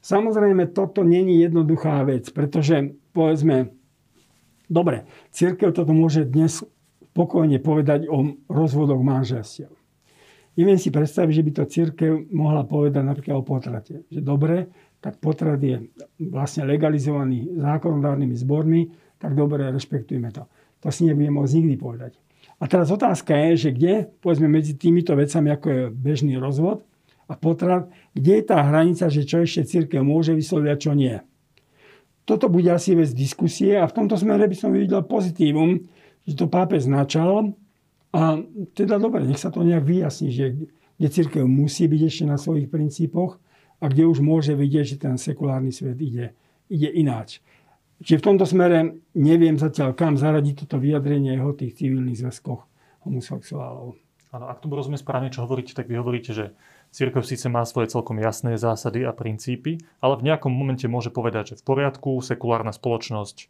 Samozrejme, 0.02 0.74
toto 0.74 1.06
není 1.06 1.38
jednoduchá 1.38 2.02
vec, 2.02 2.26
pretože 2.34 2.98
povedzme, 3.14 3.70
dobre, 4.66 5.06
církev 5.30 5.70
toto 5.70 5.94
môže 5.94 6.26
dnes 6.26 6.66
pokojne 7.14 7.62
povedať 7.62 8.10
o 8.10 8.34
rozvodoch 8.50 8.98
manželstiev. 8.98 9.70
Neviem 10.58 10.76
si 10.76 10.92
predstaviť, 10.92 11.32
že 11.32 11.44
by 11.46 11.50
to 11.54 11.70
církev 11.70 12.12
mohla 12.28 12.66
povedať 12.66 13.00
napríklad 13.00 13.40
o 13.40 13.46
potrate. 13.46 14.04
Že 14.12 14.20
dobre, 14.20 14.68
tak 15.00 15.16
potrat 15.16 15.62
je 15.62 15.88
vlastne 16.18 16.68
legalizovaný 16.68 17.56
zákonodárnymi 17.56 18.36
zbormi, 18.36 18.82
tak 19.16 19.32
dobre, 19.32 19.70
rešpektujeme 19.70 20.28
to. 20.34 20.44
To 20.82 20.90
si 20.90 21.06
nebudeme 21.06 21.40
môcť 21.40 21.56
nikdy 21.62 21.76
povedať. 21.78 22.12
A 22.58 22.66
teraz 22.66 22.90
otázka 22.90 23.32
je, 23.48 23.50
že 23.56 23.70
kde, 23.70 23.94
povedzme, 24.20 24.50
medzi 24.50 24.74
týmito 24.74 25.14
vecami, 25.14 25.48
ako 25.50 25.66
je 25.70 25.82
bežný 25.94 26.34
rozvod, 26.36 26.84
a 27.28 27.34
potrat, 27.38 27.88
kde 28.14 28.42
je 28.42 28.44
tá 28.44 28.62
hranica, 28.62 29.06
že 29.08 29.26
čo 29.26 29.42
ešte 29.42 29.66
církev 29.66 30.02
môže 30.02 30.34
vysloviť 30.34 30.68
a 30.68 30.76
čo 30.80 30.92
nie. 30.92 31.16
Toto 32.22 32.46
bude 32.46 32.70
asi 32.70 32.94
vec 32.94 33.10
diskusie 33.10 33.74
a 33.74 33.90
v 33.90 33.96
tomto 33.96 34.14
smere 34.14 34.46
by 34.46 34.56
som 34.56 34.70
videl 34.70 35.02
pozitívum, 35.02 35.90
že 36.22 36.38
to 36.38 36.46
pápež 36.46 36.86
značal 36.86 37.54
a 38.14 38.38
teda 38.78 39.02
dobre, 39.02 39.26
nech 39.26 39.42
sa 39.42 39.50
to 39.50 39.66
nejak 39.66 39.82
vyjasní, 39.82 40.30
že 40.30 40.46
kde 41.00 41.08
církev 41.10 41.42
musí 41.42 41.90
byť 41.90 42.02
ešte 42.06 42.24
na 42.30 42.38
svojich 42.38 42.70
princípoch 42.70 43.42
a 43.82 43.84
kde 43.90 44.06
už 44.06 44.22
môže 44.22 44.54
vidieť, 44.54 44.86
že 44.86 44.96
ten 45.02 45.18
sekulárny 45.18 45.74
svet 45.74 45.98
ide, 45.98 46.38
ide 46.70 46.88
ináč. 46.94 47.42
Čiže 48.02 48.22
v 48.22 48.26
tomto 48.34 48.46
smere 48.46 49.02
neviem 49.18 49.58
zatiaľ, 49.58 49.94
kam 49.98 50.14
zaradiť 50.14 50.66
toto 50.66 50.78
vyjadrenie 50.78 51.38
o 51.42 51.50
tých 51.54 51.78
civilných 51.78 52.18
zväzkoch 52.22 52.62
homosexuálov. 53.02 53.98
Áno, 54.30 54.44
ak 54.46 54.62
tomu 54.62 54.78
rozumiem 54.78 55.02
správne, 55.02 55.34
čo 55.34 55.42
hovoríte, 55.42 55.74
tak 55.74 55.90
vy 55.90 55.98
hovoríte, 55.98 56.30
že 56.30 56.54
církev 56.92 57.24
síce 57.24 57.48
má 57.48 57.64
svoje 57.64 57.90
celkom 57.90 58.20
jasné 58.20 58.60
zásady 58.60 59.02
a 59.02 59.16
princípy, 59.16 59.80
ale 59.98 60.20
v 60.20 60.30
nejakom 60.30 60.52
momente 60.52 60.84
môže 60.86 61.08
povedať, 61.08 61.56
že 61.56 61.58
v 61.58 61.66
poriadku, 61.66 62.20
sekulárna 62.20 62.70
spoločnosť 62.70 63.48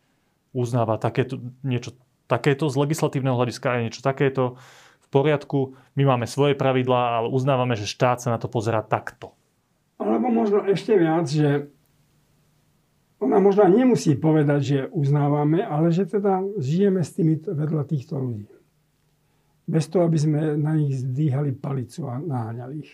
uznáva 0.55 0.97
takéto, 0.97 1.43
niečo 1.67 1.99
takéto 2.31 2.71
z 2.71 2.79
legislatívneho 2.79 3.35
hľadiska 3.37 3.67
aj 3.67 3.83
niečo 3.83 4.03
takéto. 4.07 4.57
V 5.05 5.09
poriadku, 5.11 5.77
my 5.99 6.03
máme 6.09 6.25
svoje 6.31 6.57
pravidlá, 6.57 7.21
ale 7.21 7.29
uznávame, 7.29 7.77
že 7.77 7.91
štát 7.91 8.23
sa 8.23 8.33
na 8.33 8.39
to 8.41 8.49
pozera 8.49 8.81
takto. 8.81 9.35
Alebo 10.01 10.33
možno 10.33 10.65
ešte 10.65 10.97
viac, 10.97 11.29
že 11.29 11.69
ona 13.21 13.39
možno 13.39 13.69
nemusí 13.69 14.17
povedať, 14.17 14.61
že 14.63 14.79
uznávame, 14.91 15.63
ale 15.63 15.95
že 15.95 16.09
teda 16.09 16.43
žijeme 16.59 17.05
s 17.05 17.15
tými 17.15 17.39
vedľa 17.39 17.85
týchto 17.87 18.19
ľudí 18.19 18.51
bez 19.67 19.87
toho, 19.89 20.05
aby 20.11 20.19
sme 20.19 20.41
na 20.59 20.75
nich 20.75 20.99
zdvíhali 21.01 21.55
palicu 21.55 22.05
a 22.11 22.19
naháňali 22.19 22.75
ich. 22.83 22.93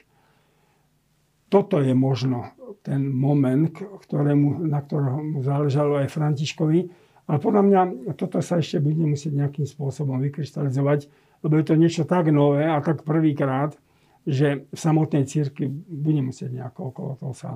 Toto 1.48 1.80
je 1.80 1.96
možno 1.96 2.52
ten 2.84 3.08
moment, 3.08 3.72
ktorému, 3.74 4.64
na 4.68 4.80
ktorom 4.84 5.40
záležalo 5.40 6.00
aj 6.04 6.12
Františkovi. 6.12 6.80
Ale 7.28 7.36
podľa 7.40 7.62
mňa 7.64 7.80
toto 8.16 8.40
sa 8.40 8.56
ešte 8.56 8.80
bude 8.80 9.04
musieť 9.04 9.36
nejakým 9.36 9.68
spôsobom 9.68 10.16
vykryštalizovať, 10.24 11.12
lebo 11.44 11.54
je 11.60 11.64
to 11.64 11.74
niečo 11.76 12.02
tak 12.08 12.32
nové 12.32 12.64
a 12.64 12.80
tak 12.80 13.04
prvýkrát, 13.04 13.76
že 14.24 14.68
v 14.68 14.78
samotnej 14.78 15.28
církvi 15.28 15.68
bude 15.88 16.20
musieť 16.24 16.56
nejako 16.56 16.92
okolo 16.92 17.10
toho 17.20 17.34
sa 17.36 17.50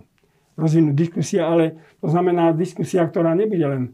rozvinúť 0.57 0.93
diskusia, 0.97 1.49
ale 1.49 1.81
to 2.05 2.13
znamená 2.13 2.53
diskusia, 2.53 3.09
ktorá 3.09 3.33
nebude 3.33 3.65
len, 3.65 3.85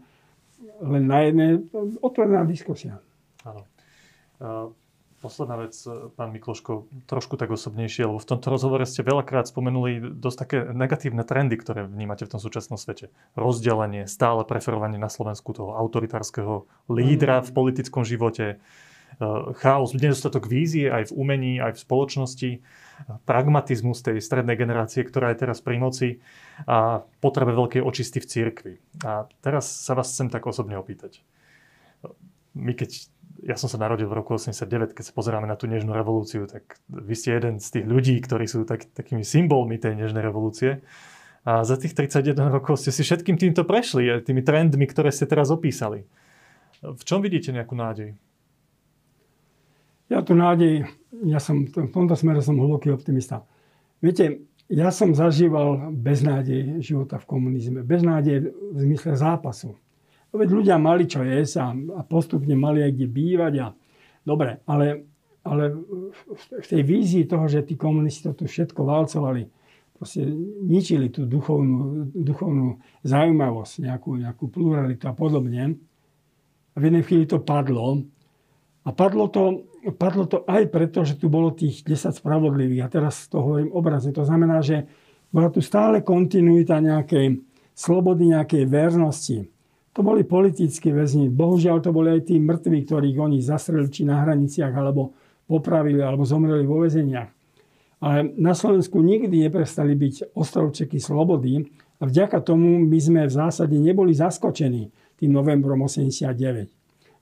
len 0.82 1.04
na 1.06 1.22
jednej, 1.22 1.62
otvorená 2.02 2.42
diskusia. 2.42 2.98
Áno. 3.46 3.62
Posledná 5.18 5.58
vec, 5.58 5.74
pán 6.14 6.30
Mikloško, 6.30 6.86
trošku 7.10 7.34
tak 7.34 7.50
osobnejšie, 7.50 8.06
lebo 8.06 8.22
v 8.22 8.28
tomto 8.30 8.54
rozhovore 8.54 8.86
ste 8.86 9.02
veľakrát 9.02 9.50
spomenuli 9.50 10.14
dosť 10.14 10.38
také 10.38 10.58
negatívne 10.70 11.26
trendy, 11.26 11.58
ktoré 11.58 11.90
vnímate 11.90 12.22
v 12.22 12.38
tom 12.38 12.40
súčasnom 12.40 12.78
svete. 12.78 13.10
Rozdelenie, 13.34 14.06
stále 14.06 14.46
preferovanie 14.46 14.94
na 14.94 15.10
Slovensku 15.10 15.50
toho 15.50 15.74
autoritárskeho 15.74 16.70
lídra 16.86 17.42
v 17.42 17.50
politickom 17.50 18.06
živote, 18.06 18.62
eh, 18.62 19.26
chaos, 19.58 19.90
nedostatok 19.90 20.46
vízie 20.46 20.86
aj 20.86 21.10
v 21.10 21.16
umení, 21.18 21.58
aj 21.58 21.74
v 21.74 21.82
spoločnosti, 21.82 22.50
pragmatizmus 23.26 24.02
tej 24.02 24.22
strednej 24.22 24.54
generácie, 24.54 25.02
ktorá 25.02 25.34
je 25.34 25.42
teraz 25.42 25.58
pri 25.58 25.82
moci 25.82 26.08
a 26.66 27.02
potrebe 27.18 27.54
veľkej 27.54 27.82
očisty 27.82 28.22
v 28.22 28.26
cirkvi. 28.26 28.74
A 29.02 29.26
teraz 29.42 29.66
sa 29.66 29.94
vás 29.94 30.10
chcem 30.10 30.30
tak 30.30 30.46
osobne 30.46 30.78
opýtať. 30.78 31.22
My 32.58 32.74
keď 32.74 33.06
ja 33.42 33.54
som 33.54 33.70
sa 33.70 33.78
narodil 33.78 34.10
v 34.10 34.18
roku 34.18 34.34
89, 34.34 34.98
keď 34.98 35.04
sa 35.08 35.12
pozeráme 35.14 35.46
na 35.46 35.54
tú 35.54 35.70
nežnú 35.70 35.94
revolúciu, 35.94 36.50
tak 36.50 36.82
vy 36.90 37.14
ste 37.14 37.38
jeden 37.38 37.62
z 37.62 37.68
tých 37.78 37.86
ľudí, 37.86 38.18
ktorí 38.18 38.50
sú 38.50 38.66
tak, 38.66 38.90
takými 38.90 39.22
symbolmi 39.22 39.78
tej 39.78 39.94
nežnej 39.94 40.22
revolúcie. 40.22 40.82
A 41.46 41.62
za 41.62 41.78
tých 41.78 41.94
31 41.94 42.50
rokov 42.50 42.82
ste 42.82 42.90
si 42.90 43.06
všetkým 43.06 43.38
týmto 43.38 43.62
prešli, 43.62 44.10
aj 44.10 44.26
tými 44.26 44.42
trendmi, 44.42 44.84
ktoré 44.90 45.14
ste 45.14 45.24
teraz 45.24 45.54
opísali. 45.54 46.04
V 46.82 47.02
čom 47.06 47.22
vidíte 47.22 47.54
nejakú 47.54 47.78
nádej? 47.78 48.18
Ja 50.08 50.24
tu 50.24 50.34
nádej, 50.34 50.88
ja 51.24 51.38
som 51.38 51.68
v 51.68 51.92
tomto 51.92 52.16
smere 52.16 52.40
som 52.40 52.58
hlboký 52.58 52.90
optimista. 52.90 53.44
Viete, 54.00 54.48
ja 54.68 54.92
som 54.92 55.16
zažíval 55.16 55.92
beznádej 55.96 56.84
života 56.84 57.16
v 57.16 57.28
komunizme. 57.28 57.80
Beznádej 57.80 58.52
v 58.52 58.78
zmysle 58.84 59.16
zápasu. 59.16 59.72
Veď 60.28 60.48
ľudia 60.52 60.76
mali 60.76 61.08
čo 61.08 61.24
jesť 61.24 61.54
a, 61.64 61.66
a 61.72 62.00
postupne 62.04 62.52
mali 62.52 62.84
aj 62.84 62.92
kde 62.92 63.06
bývať. 63.08 63.52
A, 63.64 63.66
dobre, 64.28 64.60
ale, 64.68 65.08
ale 65.40 65.72
v 66.36 66.66
tej 66.68 66.82
vízii 66.84 67.24
toho, 67.24 67.48
že 67.48 67.64
tí 67.64 67.80
komunisti 67.80 68.28
to 68.28 68.36
tu 68.36 68.44
všetko 68.44 68.84
valcovali, 68.84 69.48
proste 69.96 70.28
ničili 70.68 71.08
tú 71.08 71.24
duchovnú, 71.24 72.12
duchovnú 72.12 72.76
zaujímavosť, 73.08 73.88
nejakú, 73.88 74.10
nejakú 74.20 74.44
pluralitu 74.52 75.08
a 75.08 75.16
podobne. 75.16 75.80
A 76.72 76.76
v 76.76 76.82
jednej 76.92 77.02
chvíli 77.08 77.24
to 77.24 77.40
padlo. 77.40 78.04
A 78.84 78.92
padlo 78.92 79.32
to, 79.32 79.64
padlo 79.96 80.28
to 80.28 80.44
aj 80.44 80.68
preto, 80.68 81.08
že 81.08 81.16
tu 81.16 81.32
bolo 81.32 81.56
tých 81.56 81.82
10 81.88 82.20
spravodlivých. 82.20 82.84
A 82.84 82.92
teraz 82.92 83.26
to 83.32 83.40
hovorím 83.40 83.72
obrazne. 83.72 84.12
To 84.12 84.28
znamená, 84.28 84.60
že 84.60 84.84
bola 85.32 85.48
tu 85.48 85.64
stále 85.64 86.04
kontinuita 86.04 86.78
nejakej 86.84 87.40
slobody, 87.72 88.36
nejakej 88.36 88.64
vernosti 88.68 89.48
to 89.98 90.06
boli 90.06 90.22
politickí 90.22 90.94
väzni. 90.94 91.26
Bohužiaľ 91.26 91.82
to 91.82 91.90
boli 91.90 92.14
aj 92.14 92.30
tí 92.30 92.38
mŕtvi, 92.38 92.86
ktorých 92.86 93.18
oni 93.18 93.42
zastrelili 93.42 93.90
či 93.90 94.06
na 94.06 94.22
hraniciach, 94.22 94.70
alebo 94.70 95.10
popravili, 95.50 95.98
alebo 95.98 96.22
zomreli 96.22 96.62
vo 96.62 96.86
väzeniach. 96.86 97.26
Ale 97.98 98.30
na 98.38 98.54
Slovensku 98.54 99.02
nikdy 99.02 99.50
neprestali 99.50 99.98
byť 99.98 100.38
ostrovčeky 100.38 101.02
slobody 101.02 101.66
a 101.98 102.06
vďaka 102.06 102.46
tomu 102.46 102.78
my 102.78 102.98
sme 103.02 103.26
v 103.26 103.32
zásade 103.42 103.74
neboli 103.74 104.14
zaskočení 104.14 104.94
tým 105.18 105.34
novembrom 105.34 105.82
89. 105.82 106.30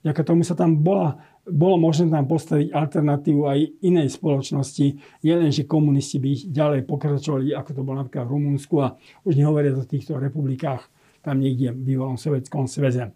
Vďaka 0.04 0.20
tomu 0.20 0.44
sa 0.44 0.52
tam 0.52 0.76
bola, 0.76 1.16
bolo 1.48 1.80
možné 1.80 2.12
tam 2.12 2.28
postaviť 2.28 2.76
alternatívu 2.76 3.42
aj 3.48 3.88
inej 3.88 4.20
spoločnosti. 4.20 4.86
Nie 5.24 5.40
len, 5.40 5.48
že 5.48 5.64
komunisti 5.64 6.20
by 6.20 6.52
ďalej 6.52 6.84
pokračovali, 6.84 7.56
ako 7.56 7.70
to 7.72 7.80
bolo 7.80 8.04
napríklad 8.04 8.28
v 8.28 8.32
Rumunsku 8.36 8.84
a 8.84 9.00
už 9.24 9.32
nehovoria 9.32 9.72
o 9.72 9.80
týchto 9.80 10.20
republikách 10.20 10.92
tam 11.26 11.42
niekde 11.42 11.74
v 11.74 11.82
bývalom 11.82 12.14
Sovjetskom 12.14 12.70
sveze. 12.70 13.10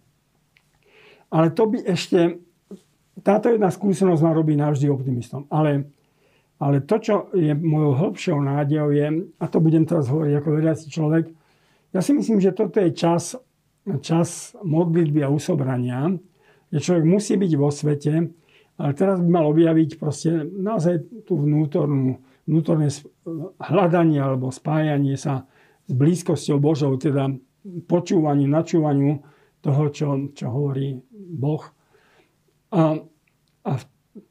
Ale 1.31 1.55
to 1.55 1.71
by 1.71 1.79
ešte, 1.87 2.43
táto 3.23 3.47
jedna 3.47 3.71
skúsenosť 3.71 4.19
ma 4.19 4.35
robí 4.35 4.59
navždy 4.59 4.91
optimistom. 4.91 5.47
Ale, 5.47 5.87
ale 6.59 6.83
to, 6.83 6.99
čo 6.99 7.15
je 7.31 7.55
mojou 7.55 7.95
hĺbšou 7.95 8.35
nádejou 8.43 8.91
je, 8.91 9.07
a 9.39 9.45
to 9.47 9.63
budem 9.63 9.87
teraz 9.87 10.11
hovoriť 10.11 10.33
ako 10.35 10.49
veriaci 10.51 10.85
človek, 10.91 11.31
ja 11.95 11.99
si 12.03 12.11
myslím, 12.11 12.43
že 12.43 12.51
toto 12.51 12.83
je 12.83 12.91
čas, 12.91 13.39
čas 14.03 14.55
modlitby 14.59 15.23
a 15.23 15.31
usobrania, 15.31 16.11
že 16.67 16.83
človek 16.83 17.05
musí 17.07 17.39
byť 17.39 17.51
vo 17.55 17.71
svete, 17.71 18.13
ale 18.79 18.91
teraz 18.95 19.23
by 19.23 19.27
mal 19.27 19.47
objaviť 19.51 19.99
proste 19.99 20.43
naozaj 20.47 21.27
tú 21.27 21.39
vnútornú, 21.39 22.19
vnútorné 22.47 22.91
hľadanie 23.59 24.19
alebo 24.19 24.51
spájanie 24.51 25.15
sa 25.15 25.47
s 25.87 25.91
blízkosťou 25.91 26.59
Božou, 26.59 26.95
teda 26.95 27.31
počúvaniu, 27.65 28.49
načúvaniu 28.49 29.21
toho, 29.61 29.83
čo, 29.93 30.07
čo 30.33 30.49
hovorí 30.49 30.97
Boh. 31.13 31.61
A, 32.73 32.97
a 33.65 33.71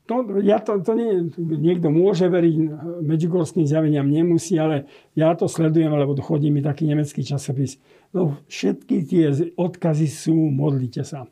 to, 0.05 0.15
ja 0.45 0.61
to, 0.61 0.83
to 0.85 0.93
nie, 0.93 1.31
niekto 1.39 1.89
môže 1.89 2.29
veriť 2.29 2.55
medžugorským 3.01 3.65
zjaveniam, 3.65 4.05
nemusí, 4.05 4.59
ale 4.61 4.91
ja 5.17 5.33
to 5.33 5.49
sledujem, 5.49 5.89
lebo 5.95 6.19
chodí 6.21 6.53
mi 6.53 6.61
taký 6.61 6.85
nemecký 6.85 7.25
časopis. 7.25 7.81
No, 8.13 8.37
všetky 8.51 8.97
tie 9.07 9.25
odkazy 9.57 10.11
sú 10.11 10.35
modlite 10.35 11.07
sa. 11.07 11.31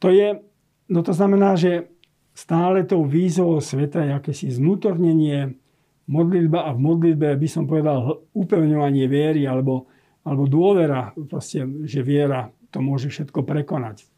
To 0.00 0.08
je, 0.08 0.40
no 0.88 1.00
to 1.04 1.12
znamená, 1.12 1.58
že 1.58 1.90
stále 2.32 2.86
tou 2.86 3.04
výzvou 3.04 3.60
sveta 3.60 4.06
je 4.06 4.12
akési 4.16 4.46
znútornenie, 4.54 5.58
modlitba 6.04 6.68
a 6.68 6.76
v 6.76 6.80
modlitbe 6.84 7.32
by 7.36 7.48
som 7.48 7.64
povedal 7.64 8.24
upevňovanie 8.36 9.08
viery 9.08 9.48
alebo 9.48 9.88
alebo 10.24 10.48
dôvera, 10.48 11.12
proste, 11.28 11.64
že 11.84 12.00
viera 12.00 12.48
to 12.72 12.80
môže 12.80 13.12
všetko 13.12 13.44
prekonať. 13.44 14.08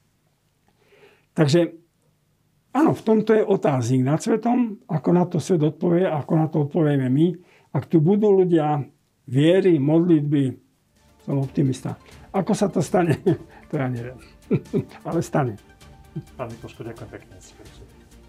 Takže 1.37 1.77
áno, 2.73 2.97
v 2.97 3.03
tomto 3.05 3.37
je 3.37 3.45
otáznik 3.45 4.07
nad 4.07 4.23
svetom, 4.23 4.81
ako 4.89 5.09
na 5.13 5.25
to 5.29 5.37
svet 5.43 5.61
odpovie, 5.61 6.09
ako 6.09 6.33
na 6.39 6.47
to 6.49 6.65
odpovieme 6.65 7.11
my. 7.13 7.37
Ak 7.77 7.91
tu 7.93 8.01
budú 8.01 8.33
ľudia 8.33 8.81
viery, 9.29 9.77
modlitby, 9.77 10.57
som 11.27 11.43
optimista. 11.43 11.99
Ako 12.33 12.55
sa 12.55 12.71
to 12.71 12.81
stane, 12.81 13.21
to 13.69 13.75
ja 13.77 13.91
neviem. 13.91 14.17
Ale 15.07 15.21
stane. 15.21 15.59
Pán 16.39 16.49
Mikoško, 16.49 16.87
ďakujem 16.87 17.11
pekne. 17.13 17.35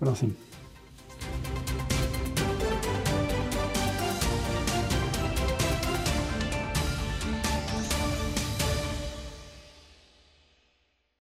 Prosím. 0.01 0.46